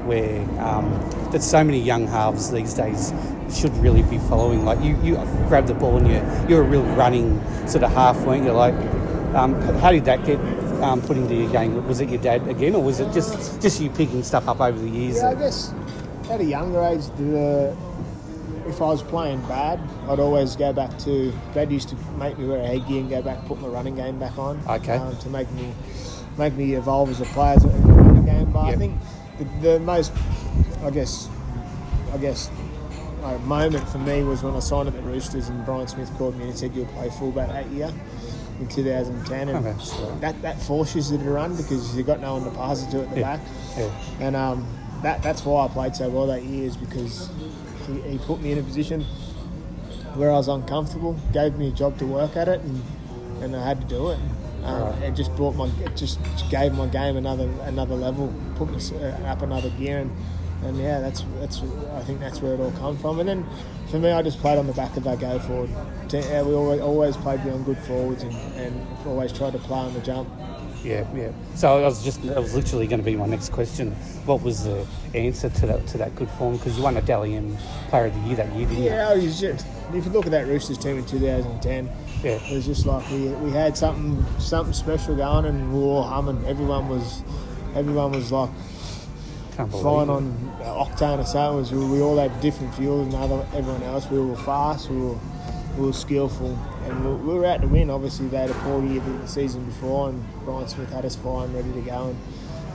where 0.07 0.41
um, 0.61 0.91
that 1.33 1.43
so 1.43 1.63
many 1.65 1.79
young 1.81 2.07
halves 2.07 2.51
these 2.51 2.73
days 2.75 3.13
should 3.53 3.77
really 3.79 4.03
be 4.05 4.19
following. 4.19 4.65
Like, 4.65 4.81
you, 4.83 4.97
you 5.03 5.17
grabbed 5.49 5.69
the 5.69 5.75
ball 5.75 5.99
and 5.99 6.07
you, 6.09 6.23
you're 6.49 6.63
a 6.63 6.69
real 6.69 6.83
running 6.97 7.41
sort 7.69 7.85
of 7.85 7.93
half, 7.93 8.17
weren't 8.21 8.45
you? 8.45 8.53
Like, 8.53 8.75
um, 9.35 9.55
how 9.81 9.91
did 9.93 10.05
that 10.07 10.25
get 10.25 10.39
um, 10.83 11.03
put 11.03 11.17
into 11.17 11.35
your 11.35 11.51
game? 11.53 11.87
Was 11.87 12.01
it 12.01 12.09
your 12.09 12.21
dad 12.23 12.47
again, 12.49 12.75
or 12.75 12.83
was 12.83 13.01
it 13.01 13.13
just, 13.13 13.61
just 13.61 13.81
you 13.81 13.91
picking 13.91 14.23
stuff 14.23 14.49
up 14.49 14.61
over 14.61 14.79
the 14.79 14.89
years? 14.89 15.17
Yeah, 15.17 15.31
I 15.31 15.35
guess 15.35 15.73
at 16.31 16.41
a 16.41 16.45
younger 16.45 16.83
age, 16.83 17.07
the 17.17 17.77
if 18.67 18.83
I 18.83 18.87
was 18.87 19.03
playing 19.03 19.41
bad, 19.43 19.79
I'd 20.09 20.19
always 20.19 20.57
go 20.57 20.73
back 20.73 20.97
to. 21.01 21.33
Dad 21.55 21.71
used 21.71 21.89
to 21.91 21.97
make 22.19 22.37
me 22.39 22.47
wear 22.47 22.61
a 22.63 22.67
headgear 22.67 23.01
and 23.01 23.09
go 23.09 23.23
back, 23.23 23.45
put 23.47 23.61
my 23.61 23.69
running 23.69 23.95
game 23.95 24.19
back 24.19 24.37
on. 24.39 24.61
Okay. 24.69 24.97
Um, 24.97 25.17
to 25.19 25.29
make 25.31 25.51
me 25.53 25.73
make 26.37 26.55
me 26.55 26.75
evolve 26.75 27.09
as 27.11 27.21
a 27.21 27.25
player 27.27 27.59
the 27.59 27.69
running 27.69 28.25
game. 28.27 28.53
But 28.53 28.65
I 28.67 28.77
think 28.77 28.99
the, 29.39 29.45
the 29.63 29.81
most, 29.81 30.13
I 30.83 30.91
guess, 30.91 31.29
I 32.13 32.19
guess. 32.19 32.51
A 33.23 33.39
moment 33.41 33.89
for 33.89 33.99
me 33.99 34.23
was 34.23 34.45
when 34.45 34.55
I 34.55 34.61
signed 34.61 34.89
up 34.89 34.95
at 34.95 35.03
the 35.03 35.09
Roosters 35.09 35.49
and 35.49 35.65
Brian 35.65 35.89
Smith 35.89 36.13
called 36.17 36.37
me 36.39 36.45
and 36.45 36.57
said 36.57 36.73
you'll 36.77 36.87
play 36.87 37.11
fullback 37.11 37.49
that 37.49 37.67
year 37.71 37.93
in 38.61 38.69
2010 38.69 39.49
and 39.49 39.59
Oh, 39.59 39.63
that's 39.63 39.91
that, 40.21 40.41
that 40.43 40.61
forces 40.63 41.11
you 41.11 41.19
to 41.19 41.25
run 41.25 41.57
because 41.57 41.97
you've 41.97 42.07
got 42.07 42.21
no 42.21 42.35
one 42.37 42.45
to 42.45 42.51
pass 42.57 42.87
it 42.87 42.91
to 42.93 43.03
at 43.03 43.11
the 43.11 43.21
Yeah. 43.21 43.37
back. 43.37 43.41
Yeah. 43.77 43.91
And 44.21 44.37
um, 44.37 44.65
that, 45.03 45.23
that's 45.23 45.45
why 45.45 45.65
I 45.65 45.69
played 45.69 45.97
so 45.97 46.09
well 46.09 46.27
that 46.29 46.43
year 46.45 46.67
is 46.67 46.77
because 46.77 47.31
he, 47.87 48.01
he 48.03 48.19
put 48.19 48.41
me 48.41 48.53
in 48.53 48.59
a 48.59 48.63
position 48.63 49.05
where 50.15 50.31
I 50.31 50.35
was 50.35 50.49
uncomfortable, 50.49 51.19
gave 51.33 51.57
me 51.57 51.69
a 51.69 51.73
job 51.73 51.99
to 51.99 52.07
work 52.07 52.37
at 52.37 52.49
it, 52.49 52.61
and, 52.61 52.83
and 53.43 53.55
I 53.57 53.67
had 53.67 53.81
to 53.81 53.87
do 53.87 54.11
it. 54.11 54.19
Um, 54.65 54.83
Right. 54.83 55.03
It 55.05 55.15
just 55.15 55.35
brought 55.37 55.55
my, 55.55 55.71
it 55.85 55.97
just 55.97 56.19
gave 56.51 56.73
my 56.73 56.87
game 56.89 57.17
another 57.17 57.49
another 57.65 57.95
level, 57.95 58.33
put 58.57 58.69
me 58.71 58.79
uh, 59.01 59.33
up 59.33 59.43
another 59.43 59.71
gear, 59.71 59.99
and, 59.99 60.11
and 60.65 60.77
yeah, 60.79 60.99
that's 61.01 61.23
that's 61.39 61.63
I 61.95 62.01
think 62.03 62.19
that's 62.19 62.43
where 62.43 62.55
it 62.55 62.61
all 62.61 62.73
come 62.73 62.97
from. 62.99 63.21
And 63.21 63.29
then 63.29 63.47
for 63.91 63.99
me, 64.01 64.11
I 64.11 64.23
just 64.23 64.41
played 64.41 64.59
on 64.59 64.67
the 64.67 64.73
back 64.73 64.97
of 64.97 65.07
our 65.07 65.17
go 65.17 65.39
forward. 65.39 65.71
Uh, 65.73 66.43
We 66.45 66.55
always, 66.55 66.81
always 66.81 67.17
played 67.17 67.45
beyond 67.45 67.65
good 67.65 67.79
forwards 67.79 68.25
and, 68.25 68.35
and 68.57 69.07
always 69.07 69.33
tried 69.33 69.53
to 69.53 69.59
play 69.59 69.79
on 69.79 69.95
the 69.95 70.01
jump. 70.01 70.29
Yeah, 70.87 71.05
yeah. 71.17 71.33
So 71.57 71.79
I 71.79 71.83
was 71.85 72.05
just, 72.05 72.23
that 72.23 72.41
was 72.41 72.55
literally 72.55 72.87
going 72.87 73.01
to 73.01 73.05
be 73.05 73.17
my 73.17 73.27
next 73.27 73.51
question. 73.51 73.91
What 74.25 74.43
was 74.43 74.63
the 74.65 74.87
answer 75.15 75.49
to 75.51 75.67
that 75.67 75.85
to 75.89 75.99
that 75.99 76.15
good 76.15 76.31
form? 76.31 76.57
Because 76.57 76.77
you 76.77 76.85
won 76.85 76.97
a 76.97 77.03
Dally 77.03 77.35
M 77.35 77.57
Player 77.89 78.07
of 78.07 78.15
the 78.15 78.21
Year 78.21 78.37
that 78.37 78.55
year, 78.55 78.69
didn't 78.69 78.85
Yeah, 78.85 79.13
it 79.13 79.23
was 79.25 79.41
just 79.41 79.67
if 79.93 80.05
you 80.05 80.11
look 80.13 80.27
at 80.27 80.31
that 80.33 80.47
Roosters 80.47 80.79
team 80.79 80.99
in 80.99 81.05
2010, 81.07 81.91
Yeah. 82.23 82.31
it 82.33 82.55
was 82.55 82.67
just 82.67 82.87
like 82.87 83.09
we, 83.11 83.29
we 83.29 83.51
had 83.51 83.77
something 83.77 84.25
something 84.41 84.73
special 84.73 85.17
going, 85.17 85.47
and 85.47 85.73
we 85.75 85.81
were 85.81 85.87
all 85.87 86.03
humming. 86.05 86.45
Everyone 86.47 86.89
was 86.89 87.23
everyone 87.75 88.13
was 88.13 88.31
like 88.31 88.51
you? 89.59 89.81
Flying 89.81 90.11
on 90.11 90.33
octane 90.63 91.19
or. 91.19 91.55
It 91.55 91.57
was- 91.57 91.73
We, 91.73 91.85
we 91.85 92.01
all 92.01 92.17
had 92.19 92.41
different 92.41 92.75
fuels 92.75 93.11
than 93.11 93.21
other, 93.21 93.45
everyone 93.55 93.83
else. 93.83 94.09
We 94.09 94.21
were 94.21 94.37
fast, 94.37 94.89
we 94.91 94.99
were 95.01 95.17
we 95.77 95.87
were 95.87 95.93
skillful, 95.93 96.59
and 96.85 97.05
we, 97.05 97.33
we 97.33 97.39
were 97.39 97.47
out 97.47 97.61
to 97.63 97.69
win. 97.69 97.91
Obviously, 97.91 98.29
they 98.29 98.39
had 98.39 98.51
a 98.51 98.55
poor 98.55 98.85
year 98.85 99.01
the, 99.01 99.27
season 99.27 99.65
before, 99.65 100.09
and 100.09 100.25
Brian 100.45 100.69
Smith 100.69 100.91
had 100.91 101.05
us 101.05 101.17
flying 101.17 101.53
ready 101.55 101.73
to 101.73 101.81
go. 101.81 102.09
And, 102.09 102.19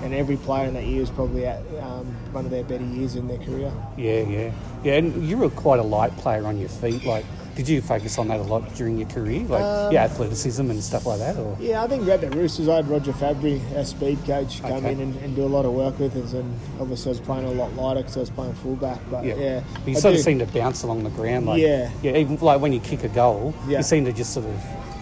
and 0.03 0.13
every 0.15 0.37
player 0.37 0.67
in 0.67 0.73
that 0.73 0.85
year 0.85 1.01
was 1.01 1.11
probably 1.11 1.45
at 1.45 1.59
um, 1.79 2.05
one 2.31 2.45
of 2.45 2.51
their 2.51 2.63
better 2.63 2.83
years 2.83 3.15
in 3.15 3.27
their 3.27 3.37
career. 3.37 3.71
Yeah, 3.97 4.21
yeah, 4.21 4.51
yeah. 4.83 4.95
And 4.95 5.27
you 5.27 5.37
were 5.37 5.49
quite 5.49 5.79
a 5.79 5.83
light 5.83 6.15
player 6.17 6.45
on 6.45 6.57
your 6.57 6.69
feet. 6.69 7.05
Like, 7.05 7.25
did 7.55 7.67
you 7.67 7.81
focus 7.81 8.17
on 8.17 8.27
that 8.29 8.39
a 8.39 8.43
lot 8.43 8.73
during 8.75 8.97
your 8.97 9.07
career, 9.09 9.41
like 9.47 9.61
Um, 9.61 9.91
your 9.91 10.01
athleticism 10.01 10.69
and 10.71 10.81
stuff 10.83 11.05
like 11.05 11.19
that? 11.19 11.37
Or 11.37 11.57
Yeah, 11.59 11.83
I 11.83 11.87
think 11.87 12.07
at 12.07 12.21
the 12.21 12.29
Roosters, 12.29 12.67
I 12.69 12.77
had 12.77 12.87
Roger 12.87 13.11
Fabri, 13.13 13.59
our 13.77 13.83
speed 13.83 14.19
coach, 14.25 14.61
come 14.61 14.71
Okay. 14.73 14.93
in 14.93 14.99
and, 15.01 15.15
and 15.17 15.35
do 15.35 15.43
a 15.43 15.47
lot 15.47 15.65
of 15.65 15.73
work 15.73 15.99
with 15.99 16.15
us. 16.15 16.33
And 16.33 16.53
obviously, 16.79 17.09
I 17.09 17.13
was 17.13 17.19
playing 17.21 17.45
a 17.45 17.51
lot 17.51 17.75
lighter 17.75 17.99
because 18.01 18.17
I 18.17 18.19
was 18.21 18.29
playing 18.29 18.53
fullback. 18.55 18.99
But 19.11 19.25
yeah, 19.25 19.35
yeah, 19.35 19.59
But 19.83 19.87
you 19.91 19.97
I 19.97 19.99
sort 19.99 20.13
do- 20.13 20.19
of 20.19 20.25
seem 20.25 20.39
to 20.39 20.45
bounce 20.45 20.83
along 20.83 21.03
the 21.03 21.09
ground. 21.11 21.45
Like, 21.45 21.61
Yeah. 21.61 21.89
yeah. 22.01 22.15
Even 22.17 22.37
like 22.39 22.61
when 22.61 22.73
you 22.73 22.79
kick 22.79 23.03
a 23.03 23.09
goal, 23.09 23.53
Yeah. 23.67 23.77
you 23.77 23.83
seem 23.83 24.05
to 24.05 24.13
just 24.13 24.33
sort 24.33 24.45
of, 24.45 24.53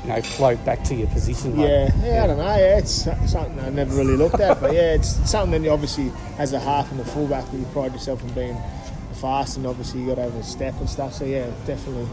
you 0.04 0.10
know, 0.10 0.22
float 0.22 0.64
back 0.66 0.84
to 0.86 0.96
your 0.96 1.08
position. 1.08 1.56
Like, 1.58 1.68
Yeah, 1.70 1.92
yeah, 2.04 2.24
I 2.24 2.28
don't 2.28 2.38
know. 2.38 2.46
Yeah, 2.46 2.78
it's 2.80 3.04
something 3.32 3.60
I 3.60 3.70
never 3.70 3.96
really 3.96 4.16
looked 4.18 4.40
at, 4.40 4.60
but 4.60 4.74
yeah, 4.74 4.94
it's 4.96 5.18
something 5.30 5.62
that 5.62 5.68
you 5.68 5.72
obviously, 5.72 6.12
as 6.40 6.54
a 6.54 6.60
half 6.60 6.92
and 6.92 7.00
a 7.00 7.06
fullback, 7.06 7.46
you 7.54 7.64
pride 7.74 7.94
yourself 7.94 8.24
on 8.24 8.30
being 8.32 8.58
fast, 9.14 9.58
and 9.58 9.68
obviously 9.68 10.00
you 10.00 10.08
got 10.08 10.16
to 10.16 10.22
have 10.24 10.36
a 10.36 10.44
step 10.44 10.74
and 10.80 10.90
stuff. 10.90 11.14
So 11.14 11.26
yeah, 11.26 11.46
definitely 11.68 12.08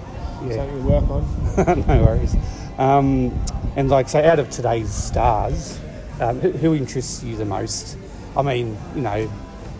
Yeah. 0.45 0.57
something 0.57 0.77
you 0.77 0.89
work 0.89 1.11
on. 1.11 1.87
no 1.87 2.05
worries. 2.05 2.37
Um, 2.79 3.39
and 3.77 3.89
like, 3.89 4.09
so 4.09 4.23
out 4.23 4.39
of 4.39 4.51
today's 4.51 4.93
stars, 4.93 5.79
um, 6.21 6.41
who, 6.41 6.51
who 6.53 6.75
interests 6.75 7.23
you 7.23 7.37
the 7.37 7.45
most? 7.45 7.97
I 8.37 8.43
mean, 8.43 8.77
you 8.95 9.03
know, 9.03 9.31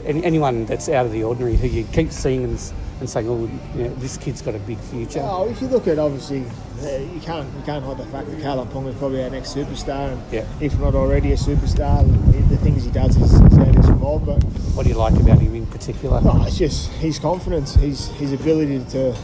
any, 0.05 0.25
anyone 0.25 0.67
that's 0.67 0.89
out 0.89 1.07
of 1.07 1.13
the 1.13 1.25
ordinary 1.25 1.57
who 1.57 1.67
you 1.67 1.85
keep 1.93 2.11
seeing 2.13 2.45
and, 2.45 2.73
and 3.01 3.09
saying, 3.11 3.29
oh, 3.29 3.49
you 3.77 3.85
know, 3.85 3.95
this 3.97 4.17
kid's 4.17 4.41
got 4.43 4.55
a 4.55 4.59
big 4.61 4.79
future. 4.79 5.21
Oh, 5.23 5.49
if 5.49 5.61
you 5.61 5.69
look 5.69 5.87
at 5.89 5.99
obviously, 5.99 6.39
you 6.39 7.21
can't 7.23 7.47
you 7.55 7.63
can't 7.65 7.85
hide 7.85 7.99
the 7.99 8.07
fact 8.07 8.29
that 8.31 8.39
Kalyn 8.39 8.67
Ponga 8.69 8.89
is 8.89 8.95
probably 8.97 9.23
our 9.23 9.31
next 9.31 9.55
superstar, 9.55 10.13
and 10.13 10.23
Yeah. 10.33 10.47
if 10.61 10.79
not 10.79 10.95
already 10.95 11.33
a 11.33 11.37
superstar, 11.37 12.07
the, 12.49 12.57
things 12.59 12.85
he 12.85 12.91
does 12.91 13.17
is, 13.17 13.33
is 13.33 13.59
out 13.59 13.77
of. 13.77 14.25
But 14.25 14.43
What 14.75 14.85
do 14.85 14.89
you 14.91 14.97
like 14.97 15.15
about 15.15 15.41
him 15.41 15.55
in 15.55 15.67
particular? 15.67 16.21
No, 16.21 16.43
it's 16.47 16.57
just 16.57 16.91
his 16.93 17.19
confidence, 17.19 17.75
his 17.75 18.09
his 18.19 18.33
ability 18.33 18.85
to 18.91 19.15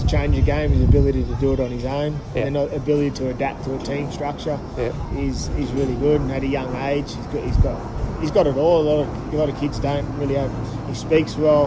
to 0.00 0.06
change 0.06 0.36
a 0.38 0.40
game, 0.42 0.70
his 0.70 0.82
ability 0.82 1.24
to 1.24 1.34
do 1.36 1.52
it 1.52 1.60
on 1.60 1.70
his 1.70 1.84
own, 1.84 2.18
Yeah. 2.34 2.46
and 2.46 2.56
the 2.56 2.74
ability 2.74 3.10
to 3.12 3.28
adapt 3.30 3.64
to 3.64 3.74
a 3.74 3.78
team 3.78 4.10
structure. 4.12 4.58
Yeah. 4.76 4.92
He's 5.14 5.48
he's 5.56 5.70
really 5.72 5.94
good, 5.96 6.20
and 6.20 6.30
at 6.32 6.42
a 6.42 6.46
young 6.46 6.74
age, 6.76 7.14
he's 7.14 7.26
got 7.26 7.42
he's 7.44 7.56
got 7.58 8.20
he's 8.20 8.30
got 8.30 8.46
it 8.46 8.56
all. 8.56 8.80
A 8.82 8.86
lot 8.88 9.00
of 9.06 9.34
a 9.34 9.36
lot 9.36 9.48
of 9.48 9.58
kids 9.58 9.78
don't 9.78 10.06
really 10.18 10.34
have. 10.34 10.50
He 10.88 10.94
speaks 10.94 11.36
well. 11.36 11.66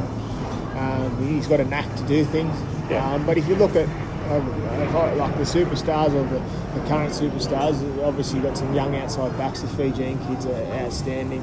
Um, 0.78 1.28
he's 1.28 1.48
got 1.48 1.60
a 1.60 1.66
knack 1.66 1.94
to 1.98 2.04
do 2.08 2.24
things. 2.26 2.56
Yeah. 2.90 3.14
Um, 3.14 3.26
but 3.26 3.38
if 3.38 3.48
you 3.48 3.56
look 3.56 3.76
at 3.76 3.88
um, 4.32 5.18
like 5.18 5.36
the 5.38 5.44
superstars 5.44 6.14
or 6.14 6.24
the, 6.24 6.40
the 6.80 6.88
current 6.88 7.12
superstars, 7.14 7.76
obviously 8.04 8.36
you've 8.40 8.46
got 8.48 8.58
some 8.58 8.74
young 8.74 8.96
outside 8.96 9.38
backs. 9.38 9.62
The 9.62 9.68
Fijian 9.68 10.18
kids 10.28 10.46
are 10.46 10.64
outstanding 10.74 11.42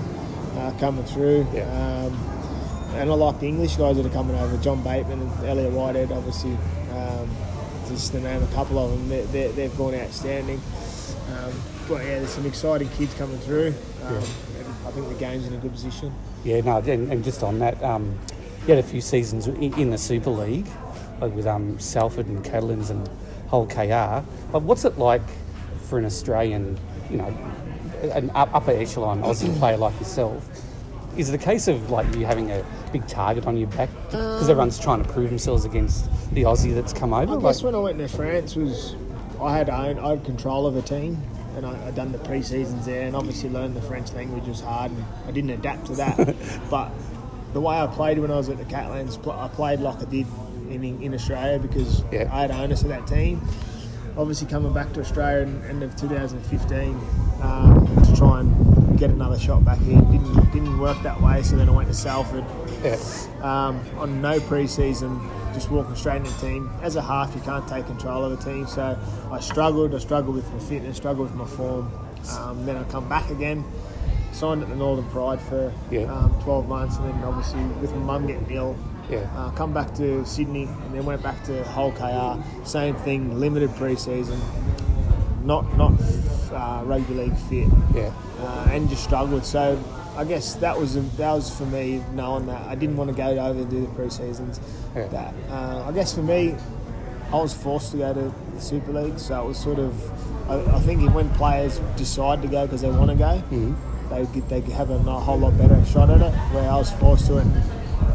uh, 0.57 0.73
coming 0.81 1.05
through. 1.05 1.47
Yeah. 1.53 2.09
And 2.95 3.11
I 3.11 3.15
like 3.15 3.39
the 3.41 3.47
English 3.47 3.77
guys 3.77 3.97
that 3.97 4.07
are 4.07 4.11
coming 4.11 4.37
over. 4.37 4.57
John 4.59 4.83
Bateman 4.83 5.21
and 5.21 5.47
Elliott 5.47 5.73
Whitehead, 5.73 6.11
obviously, 6.11 6.57
um, 6.93 7.29
just 7.89 8.13
to 8.13 8.21
name 8.21 8.43
a 8.43 8.47
couple 8.49 8.79
of 8.79 8.91
them, 8.91 9.09
they, 9.09 9.23
they, 9.27 9.53
they've 9.53 9.77
gone 9.77 9.95
outstanding. 9.95 10.61
Um, 11.33 11.53
but 11.89 12.03
yeah, 12.03 12.19
there's 12.19 12.31
some 12.31 12.47
exciting 12.47 12.89
kids 12.91 13.15
coming 13.15 13.39
through. 13.39 13.75
Um, 14.05 14.15
and 14.15 14.67
I 14.87 14.91
think 14.91 15.09
the 15.09 15.15
game's 15.15 15.47
in 15.47 15.55
a 15.55 15.59
good 15.59 15.73
position. 15.73 16.13
Yeah, 16.45 16.61
no, 16.61 16.79
and, 16.79 17.13
and 17.13 17.23
just 17.23 17.43
on 17.43 17.59
that, 17.59 17.83
um, 17.83 18.19
you 18.63 18.75
had 18.75 18.85
a 18.85 18.87
few 18.87 19.01
seasons 19.01 19.47
in, 19.47 19.75
in 19.79 19.91
the 19.91 19.99
Super 19.99 20.31
League, 20.31 20.67
like 21.21 21.35
with 21.35 21.47
um, 21.47 21.79
Salford 21.79 22.27
and 22.27 22.45
Catalans 22.45 22.91
and 22.91 23.09
Hull 23.49 23.67
KR. 23.67 24.27
But 24.51 24.63
what's 24.63 24.85
it 24.85 24.99
like 24.99 25.23
for 25.89 25.99
an 25.99 26.05
Australian, 26.05 26.79
you 27.11 27.19
know, 27.19 27.37
an 28.13 28.31
upper 28.35 28.71
echelon 28.73 29.23
Aussie 29.23 29.57
player 29.59 29.77
like 29.77 29.99
yourself? 29.99 30.49
Is 31.19 31.29
it 31.29 31.35
a 31.35 31.39
case 31.45 31.67
of 31.67 31.91
like 31.91 32.07
you 32.15 32.25
having 32.25 32.51
a 32.53 32.65
big 32.93 33.07
target 33.09 33.47
on 33.47 33.57
your 33.57 33.69
back 33.71 33.91
because 34.11 34.49
everyone's 34.49 34.79
trying 34.79 35.03
to 35.03 35.09
prove 35.13 35.29
themselves 35.31 35.65
against 35.65 36.05
the 36.33 36.43
Aussie 36.43 36.75
that's 36.75 36.93
come 36.93 37.13
over? 37.13 37.33
I 37.33 37.35
Like, 37.35 37.43
guess 37.43 37.63
when 37.63 37.75
I 37.75 37.79
went 37.79 37.99
to 37.99 38.07
France 38.09 38.55
was 38.55 38.95
I 39.41 39.57
had 39.57 39.69
own, 39.69 39.99
I 39.99 40.11
had 40.11 40.25
control 40.25 40.67
of 40.67 40.77
a 40.77 40.83
team 40.83 41.21
and 41.57 41.67
I, 41.67 41.89
I'd 41.89 41.97
done 41.97 42.13
the 42.13 42.19
pre-seasons 42.19 42.87
there 42.87 43.07
and 43.07 43.17
obviously 43.17 43.51
learned 43.51 43.75
the 43.75 43.83
French 43.83 44.13
language 44.13 44.47
was 44.47 44.61
hard 44.61 44.93
and 44.93 45.05
I 45.27 45.33
didn't 45.33 45.51
adapt 45.51 45.87
to 45.87 45.97
that 45.97 46.37
but 46.71 46.91
the 47.53 47.61
way 47.61 47.77
I 47.81 47.87
played 47.89 48.19
when 48.21 48.31
I 48.31 48.37
was 48.37 48.49
at 48.49 48.59
the 48.59 48.65
Catalans 48.65 49.19
I 49.29 49.49
played 49.49 49.81
like 49.81 49.99
I 50.01 50.05
did 50.05 50.27
in, 50.71 50.85
in 51.03 51.15
Australia 51.15 51.59
because 51.59 52.05
Yeah. 52.13 52.29
I 52.33 52.43
had 52.43 52.53
onus 52.53 52.83
of 52.83 52.89
that 52.89 53.07
team 53.09 53.41
obviously 54.17 54.47
coming 54.49 54.73
back 54.73 54.93
to 54.93 55.01
Australia 55.01 55.43
in 55.47 55.65
end 55.65 55.83
of 55.83 55.97
2015 55.97 57.01
um, 57.43 58.05
to 58.05 58.17
try 58.17 58.41
and 58.41 58.88
get 58.99 59.11
another 59.11 59.39
shot 59.39 59.65
back 59.65 59.79
here 59.79 60.01
didn't 60.01 60.35
didn't 60.53 60.79
work 60.79 61.01
that 61.03 61.21
way 61.21 61.43
so 61.43 61.57
then 61.57 61.69
I 61.69 61.73
went 61.73 61.89
to 61.89 61.95
Salford 61.95 62.45
yeah, 62.85 62.97
um, 63.43 63.81
on 63.99 64.21
no 64.23 64.39
pre-season, 64.41 65.21
just 65.53 65.69
walking 65.71 65.97
straight 65.97 66.19
in 66.19 66.23
the 66.23 66.31
team. 66.31 66.71
As 66.81 66.95
a 66.95 67.03
half, 67.03 67.35
you 67.35 67.41
can't 67.41 67.67
take 67.67 67.87
control 67.87 68.25
of 68.25 68.39
a 68.39 68.43
team, 68.45 68.69
so 68.69 68.97
I 69.33 69.41
struggled. 69.41 69.95
I 69.97 69.99
struggled 69.99 70.37
with 70.37 70.49
my 70.53 70.61
fitness, 70.61 70.97
struggled 70.97 71.29
with 71.29 71.37
my 71.37 71.47
form. 71.57 71.91
Um, 72.39 72.65
then 72.67 72.77
I 72.77 72.85
come 72.85 73.09
back 73.09 73.31
again, 73.31 73.65
signed 74.31 74.63
at 74.63 74.69
the 74.69 74.77
Northern 74.77 75.09
Pride 75.11 75.41
for 75.41 75.73
Yeah. 75.91 76.03
um, 76.13 76.39
12 76.45 76.69
months, 76.69 76.99
and 76.99 77.09
then 77.13 77.25
obviously 77.25 77.65
with 77.81 77.93
my 77.97 77.99
mum 78.01 78.27
getting 78.29 78.47
ill, 78.51 78.77
yeah, 79.11 79.29
uh, 79.37 79.51
come 79.51 79.73
back 79.73 79.93
to 79.97 80.25
Sydney, 80.25 80.65
and 80.85 80.95
then 80.95 81.05
went 81.05 81.23
back 81.23 81.43
to 81.45 81.65
Hull 81.65 81.91
KR. 81.93 82.41
Same 82.65 82.95
thing, 82.95 83.41
limited 83.41 83.75
pre-season, 83.75 84.41
not 85.49 85.65
not 85.79 85.93
uh, 86.53 86.83
rugby 86.85 87.15
league 87.15 87.37
fit 87.49 87.69
Yeah. 87.95 88.13
uh, 88.41 88.69
and 88.71 88.89
just 88.89 89.03
struggled. 89.03 89.45
So 89.45 89.83
I 90.17 90.25
guess 90.25 90.55
that 90.57 90.79
was 90.79 90.95
that 91.17 91.33
was 91.33 91.49
for 91.57 91.65
me 91.67 92.03
knowing 92.13 92.47
that 92.47 92.63
I 92.69 92.75
didn't 92.75 92.97
want 92.97 93.11
to 93.11 93.17
go 93.17 93.29
over 93.31 93.61
and 93.61 93.71
do 93.71 93.81
the 93.81 93.89
pre-seasons. 93.95 94.61
Yeah. 94.95 95.09
That 95.09 95.35
uh, 95.49 95.85
I 95.89 95.93
guess 95.93 96.15
for 96.15 96.23
me, 96.23 96.55
I 97.33 97.37
was 97.37 97.55
forced 97.55 97.93
to 97.93 97.97
go 97.99 98.13
to 98.15 98.35
the 98.55 98.61
Super 98.61 98.93
League, 98.93 99.19
so 99.19 99.43
it 99.43 99.47
was 99.49 99.59
sort 99.59 99.79
of. 99.79 99.93
I, 100.51 100.77
I 100.77 100.81
think 100.81 101.13
when 101.15 101.29
players 101.35 101.79
decide 101.97 102.43
to 102.43 102.49
go 102.49 102.67
because 102.67 102.83
they 102.83 102.91
want 102.91 103.11
to 103.11 103.17
go, 103.17 103.43
they 104.11 104.27
get, 104.33 104.49
they 104.49 104.61
have 104.73 104.91
a 104.91 104.99
whole 104.99 105.39
lot 105.39 105.57
better 105.59 105.83
shot 105.87 106.11
at 106.11 106.21
it. 106.21 106.33
Where 106.53 106.69
I 106.71 106.77
was 106.77 106.91
forced 106.93 107.27
to 107.27 107.39
it. 107.39 107.47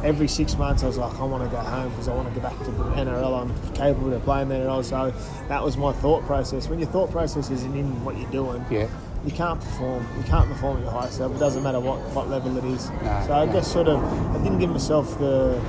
Every 0.03 0.27
six 0.27 0.57
months, 0.57 0.83
I 0.83 0.87
was 0.87 0.97
like, 0.97 1.17
I 1.17 1.23
want 1.23 1.43
to 1.45 1.49
go 1.49 1.61
home 1.61 1.89
because 1.91 2.09
I 2.09 2.13
want 2.13 2.27
to 2.27 2.33
get 2.33 2.43
back 2.43 2.57
to 2.65 2.71
the 2.71 2.83
NRL. 2.83 3.41
I'm 3.41 3.73
capable 3.73 4.11
of 4.13 4.21
playing 4.23 4.49
the 4.49 4.55
NRL. 4.55 4.83
So 4.83 5.13
that 5.47 5.63
was 5.63 5.77
my 5.77 5.93
thought 5.93 6.25
process. 6.25 6.67
When 6.67 6.79
your 6.79 6.89
thought 6.89 7.09
process 7.09 7.49
isn't 7.49 7.75
in 7.75 8.03
what 8.03 8.17
you're 8.17 8.29
doing, 8.29 8.65
Yeah. 8.69 8.87
you 9.25 9.31
can't 9.31 9.61
perform. 9.61 10.05
You 10.17 10.23
can't 10.23 10.49
perform 10.49 10.77
at 10.79 10.83
your 10.83 10.91
highest 10.91 11.21
level. 11.21 11.37
It 11.37 11.39
doesn't 11.39 11.63
matter 11.63 11.79
what, 11.79 11.99
what 12.13 12.29
level 12.29 12.57
it 12.57 12.65
is. 12.65 12.89
No, 12.89 13.23
so 13.27 13.33
I 13.33 13.45
no. 13.45 13.53
guess 13.53 13.71
sort 13.71 13.87
of 13.87 14.03
I 14.35 14.43
didn't 14.43 14.59
give 14.59 14.71
myself 14.71 15.17
the 15.19 15.61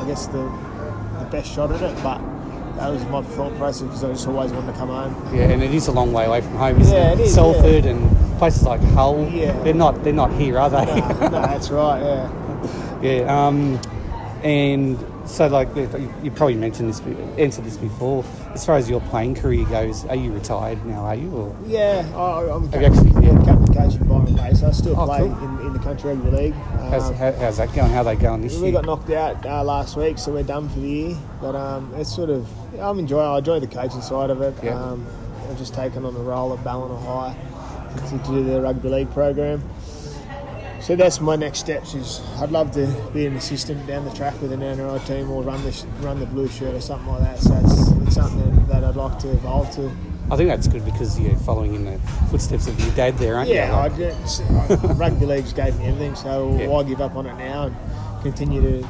I 0.00 0.04
guess 0.06 0.26
the 0.28 0.50
the 1.18 1.24
best 1.30 1.52
shot 1.52 1.70
at 1.70 1.82
it, 1.82 2.02
but 2.02 2.18
that 2.76 2.88
was 2.90 3.04
my 3.06 3.20
thought 3.22 3.54
process 3.58 3.82
because 3.82 4.04
I 4.04 4.08
just 4.12 4.26
always 4.26 4.52
wanted 4.52 4.72
to 4.72 4.78
come 4.78 4.88
home. 4.88 5.34
Yeah, 5.36 5.50
and 5.50 5.62
it 5.62 5.74
is 5.74 5.88
a 5.88 5.92
long 5.92 6.12
way 6.12 6.24
away 6.24 6.40
from 6.40 6.54
home, 6.56 6.80
isn't 6.80 6.94
Yeah, 6.96 7.12
it? 7.12 7.20
it 7.20 7.24
is, 7.24 7.34
Salford 7.34 7.84
and 7.84 8.38
places 8.38 8.62
like 8.62 8.80
Hull. 8.94 9.28
Yeah. 9.28 9.52
They're 9.64 9.74
not 9.74 10.02
they're 10.02 10.12
not 10.14 10.32
here, 10.32 10.58
are 10.58 10.70
they? 10.70 10.86
No, 10.86 11.08
no, 11.28 11.28
that's 11.42 11.68
right. 11.70 12.00
Yeah. 12.02 12.44
yeah. 13.02 13.46
Um, 13.46 13.80
and 14.42 14.96
so 15.28 15.48
like 15.48 15.68
you 16.22 16.30
probably 16.30 16.54
mentioned 16.54 16.88
this 16.88 17.00
answered 17.38 17.64
this 17.64 17.76
before. 17.76 18.24
As 18.54 18.64
far 18.64 18.76
as 18.76 18.88
your 18.88 19.00
playing 19.02 19.34
career 19.34 19.64
goes, 19.66 20.04
are 20.06 20.14
you 20.16 20.32
retired 20.32 20.84
now, 20.86 21.00
are 21.04 21.14
you? 21.14 21.30
Or 21.30 21.56
Yeah, 21.66 22.08
I, 22.16 22.48
I'm 22.50 22.68
Have 22.70 22.80
you 22.80 22.86
actually- 22.86 23.26
yeah, 23.26 23.36
captain 23.44 23.74
coaching 23.74 24.04
Byron 24.04 24.36
Race. 24.36 24.62
I 24.62 24.70
still 24.70 24.98
Oh, 24.98 25.06
play 25.06 25.18
cool. 25.18 25.38
in, 25.60 25.66
in 25.66 25.72
the 25.72 25.78
country 25.80 26.14
rugby 26.14 26.30
league. 26.30 26.54
how's, 26.54 27.08
Um, 27.08 27.14
how, 27.14 27.32
how's 27.32 27.56
that 27.58 27.72
going? 27.74 27.90
How 27.90 27.98
are 27.98 28.04
they 28.04 28.16
going 28.16 28.42
this 28.42 28.52
We 28.54 28.58
year? 28.58 28.66
We 28.66 28.72
got 28.72 28.86
knocked 28.86 29.10
out 29.10 29.44
uh, 29.44 29.62
last 29.64 29.96
week, 29.96 30.18
so 30.18 30.32
we're 30.32 30.42
done 30.44 30.68
for 30.68 30.78
the 30.80 30.88
year. 30.88 31.16
But 31.40 31.54
um, 31.56 31.92
it's 31.96 32.14
sort 32.14 32.30
of 32.30 32.48
I'm 32.80 32.98
enjoying. 33.00 33.26
I 33.26 33.38
enjoy 33.38 33.58
the 33.60 33.66
coaching 33.66 34.02
side 34.02 34.30
of 34.30 34.40
it. 34.40 34.54
Yeah. 34.62 34.80
Um, 34.80 35.04
I've 35.50 35.58
just 35.58 35.74
taken 35.74 36.04
on 36.04 36.14
the 36.14 36.20
role 36.20 36.52
of 36.52 36.62
Ballina 36.64 36.96
High 37.00 37.36
to, 38.08 38.18
to 38.18 38.24
do 38.28 38.44
the 38.44 38.60
rugby 38.60 38.88
league 38.88 39.10
program. 39.12 39.62
So 40.88 40.96
that's 40.96 41.20
my 41.20 41.36
next 41.36 41.58
steps. 41.58 41.92
Is 41.92 42.22
I'd 42.38 42.50
love 42.50 42.70
to 42.70 42.86
be 43.12 43.26
an 43.26 43.36
assistant 43.36 43.86
down 43.86 44.06
the 44.06 44.10
track 44.12 44.40
with 44.40 44.52
an 44.52 44.60
NRL 44.60 45.06
team 45.06 45.30
or 45.30 45.42
run 45.42 45.62
the 45.62 45.86
run 46.00 46.18
the 46.18 46.24
blue 46.24 46.48
shirt 46.48 46.72
or 46.74 46.80
something 46.80 47.06
like 47.12 47.20
that. 47.24 47.38
So 47.40 47.52
it's, 47.62 47.90
it's 48.06 48.14
something 48.14 48.66
that 48.68 48.84
I'd 48.84 48.96
like 48.96 49.18
to 49.18 49.30
evolve 49.32 49.70
to. 49.72 49.90
I 50.30 50.36
think 50.38 50.48
that's 50.48 50.66
good 50.66 50.86
because 50.86 51.20
you're 51.20 51.36
following 51.36 51.74
in 51.74 51.84
the 51.84 51.98
footsteps 52.30 52.68
of 52.68 52.80
your 52.80 52.90
dad 52.94 53.18
there, 53.18 53.36
aren't 53.36 53.50
Yeah, 53.50 53.68
you? 53.86 53.94
I 53.94 53.98
just, 53.98 54.40
I, 54.40 54.66
rugby 54.94 55.26
league's 55.26 55.52
gave 55.52 55.78
me 55.78 55.88
everything. 55.88 56.14
So 56.14 56.56
Yeah. 56.58 56.68
why 56.68 56.82
give 56.84 57.02
up 57.02 57.16
on 57.16 57.26
it 57.26 57.36
now 57.36 57.64
and 57.64 58.22
continue 58.22 58.62
to 58.62 58.88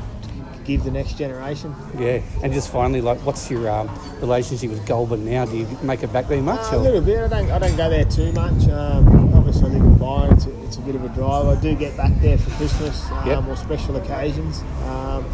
give 0.65 0.85
the 0.85 0.93
next 0.93 1.19
generation? 1.19 1.75
yeah. 1.99 2.21
And 2.45 2.53
just 2.53 2.71
finally, 2.71 3.01
like, 3.01 3.19
what's 3.27 3.51
your 3.51 3.69
um, 3.69 3.91
relationship 4.21 4.71
with 4.71 4.87
Goulburn 4.87 5.25
now? 5.25 5.47
Do 5.47 5.57
you 5.57 5.67
make 5.83 6.05
it 6.05 6.13
back 6.13 6.29
there 6.29 6.41
much? 6.43 6.61
Uh, 6.73 6.77
a 6.77 6.79
little 6.79 7.01
bit. 7.01 7.25
I 7.25 7.27
don't. 7.29 7.51
I 7.51 7.59
don't 7.59 7.77
go 7.77 7.91
there 7.91 8.05
too 8.05 8.31
much. 8.35 8.69
Um, 8.69 9.18
obviously, 10.01 10.13
I 10.13 10.23
live 10.23 10.29
in 10.29 10.29
Byron. 10.29 10.33
It's 10.35 10.47
a, 10.47 10.65
it's 10.65 10.77
a 10.77 10.81
bit 10.81 10.95
of 10.95 11.05
a 11.05 11.09
drive. 11.11 11.47
I 11.47 11.61
do 11.61 11.75
get 11.75 11.97
back 11.97 12.13
there 12.21 12.39
for 12.39 12.51
Christmas 12.53 13.11
um, 13.11 13.27
Yep. 13.29 13.47
or 13.49 13.57
special 13.57 13.97
occasions. 13.97 14.61
Um, 14.87 15.25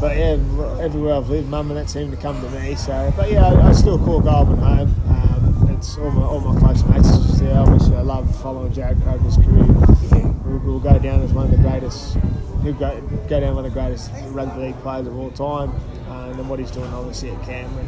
but 0.00 0.16
yeah, 0.16 0.32
everywhere 0.80 1.14
I've 1.14 1.28
lived, 1.28 1.48
mum 1.48 1.70
and 1.70 1.78
that 1.78 1.88
seem 1.88 2.10
to 2.10 2.16
come 2.16 2.40
to 2.40 2.50
me. 2.60 2.74
So, 2.74 3.12
but 3.16 3.30
yeah, 3.30 3.46
I, 3.46 3.68
I 3.68 3.72
still 3.72 3.98
call 3.98 4.20
Goulburn 4.20 4.58
home. 4.58 4.94
Um, 5.08 5.68
it's 5.76 5.96
all 5.96 6.10
my 6.10 6.22
all 6.22 6.40
my 6.40 6.58
close 6.58 6.82
mates 6.84 7.08
just 7.18 7.38
there. 7.38 7.56
Obviously, 7.56 7.96
I 7.96 8.00
love 8.00 8.34
following 8.42 8.72
Jarrod 8.72 9.00
Croker's 9.04 9.36
career. 9.36 10.32
We'll, 10.44 10.58
we'll 10.58 10.80
go 10.80 10.98
down 10.98 11.22
as 11.22 11.32
one 11.32 11.44
of 11.46 11.50
the 11.52 11.56
greatest. 11.58 12.16
He'll 12.62 12.72
go, 12.74 13.00
go 13.28 13.40
down 13.40 13.54
one 13.56 13.64
of 13.64 13.72
the 13.74 13.80
greatest 13.80 14.10
rugby 14.30 14.60
league 14.66 14.78
players 14.82 15.06
of 15.06 15.16
all 15.16 15.30
time, 15.30 15.70
uh, 16.08 16.30
and 16.30 16.38
then 16.38 16.48
what 16.48 16.58
he's 16.58 16.70
doing 16.70 16.92
obviously 16.92 17.30
at 17.30 17.42
Canberra. 17.44 17.84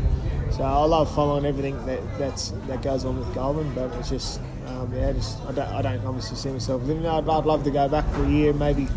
So 0.53 0.63
I 0.63 0.85
love 0.85 1.13
following 1.15 1.45
everything 1.45 1.85
that 1.87 2.01
that's 2.19 2.51
that 2.69 2.81
goes 2.83 3.05
on 3.05 3.19
with 3.19 3.33
Goulburn, 3.35 3.73
but 3.75 3.93
it's 3.99 4.11
just 4.11 4.41
um, 4.75 4.93
yeah, 4.95 5.13
just 5.13 5.41
I 5.43 5.53
don't 5.53 5.69
I 5.69 5.83
don't 5.83 6.05
obviously 6.05 6.37
see 6.37 6.51
myself 6.51 6.83
living 6.83 7.03
there. 7.03 7.13
I'd, 7.13 7.29
I'd 7.29 7.45
love 7.47 7.65
to 7.65 7.71
go 7.71 7.89
back 7.89 8.09
for 8.13 8.25
a 8.25 8.29
year, 8.29 8.53
maybe 8.53 8.89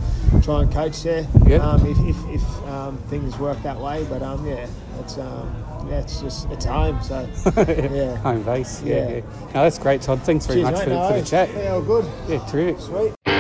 try 0.41 0.61
and 0.63 0.71
coach 0.71 1.03
there. 1.03 1.27
Yeah. 1.45 1.57
Um, 1.57 1.85
if 1.85 1.97
if, 1.99 2.41
if 2.41 2.67
um, 2.67 2.97
things 3.09 3.37
work 3.37 3.61
that 3.63 3.77
way, 3.79 4.05
but 4.09 4.21
um, 4.21 4.45
yeah, 4.45 4.67
it's 4.99 5.17
um, 5.17 5.63
yeah, 5.89 5.99
it's 5.99 6.19
just 6.21 6.49
it's 6.49 6.65
home. 6.65 7.01
So 7.03 7.27
yeah. 7.67 8.15
Home 8.17 8.43
base. 8.43 8.81
Yeah. 8.83 8.95
Yeah. 8.95 9.09
yeah. 9.15 9.21
No, 9.53 9.63
that's 9.63 9.79
great, 9.79 10.01
Todd. 10.01 10.21
Thanks 10.23 10.45
very 10.45 10.61
Cheers, 10.61 10.71
much 10.71 10.79
mate. 10.79 10.83
for, 10.85 10.89
No 10.89 11.07
for 11.09 11.19
the 11.21 11.25
chat. 11.25 11.49
Yeah, 11.53 11.71
all 11.73 11.81
good. 11.81 12.05
Yeah, 12.27 12.45
terrific. 12.47 12.79
Sweet. 12.81 13.36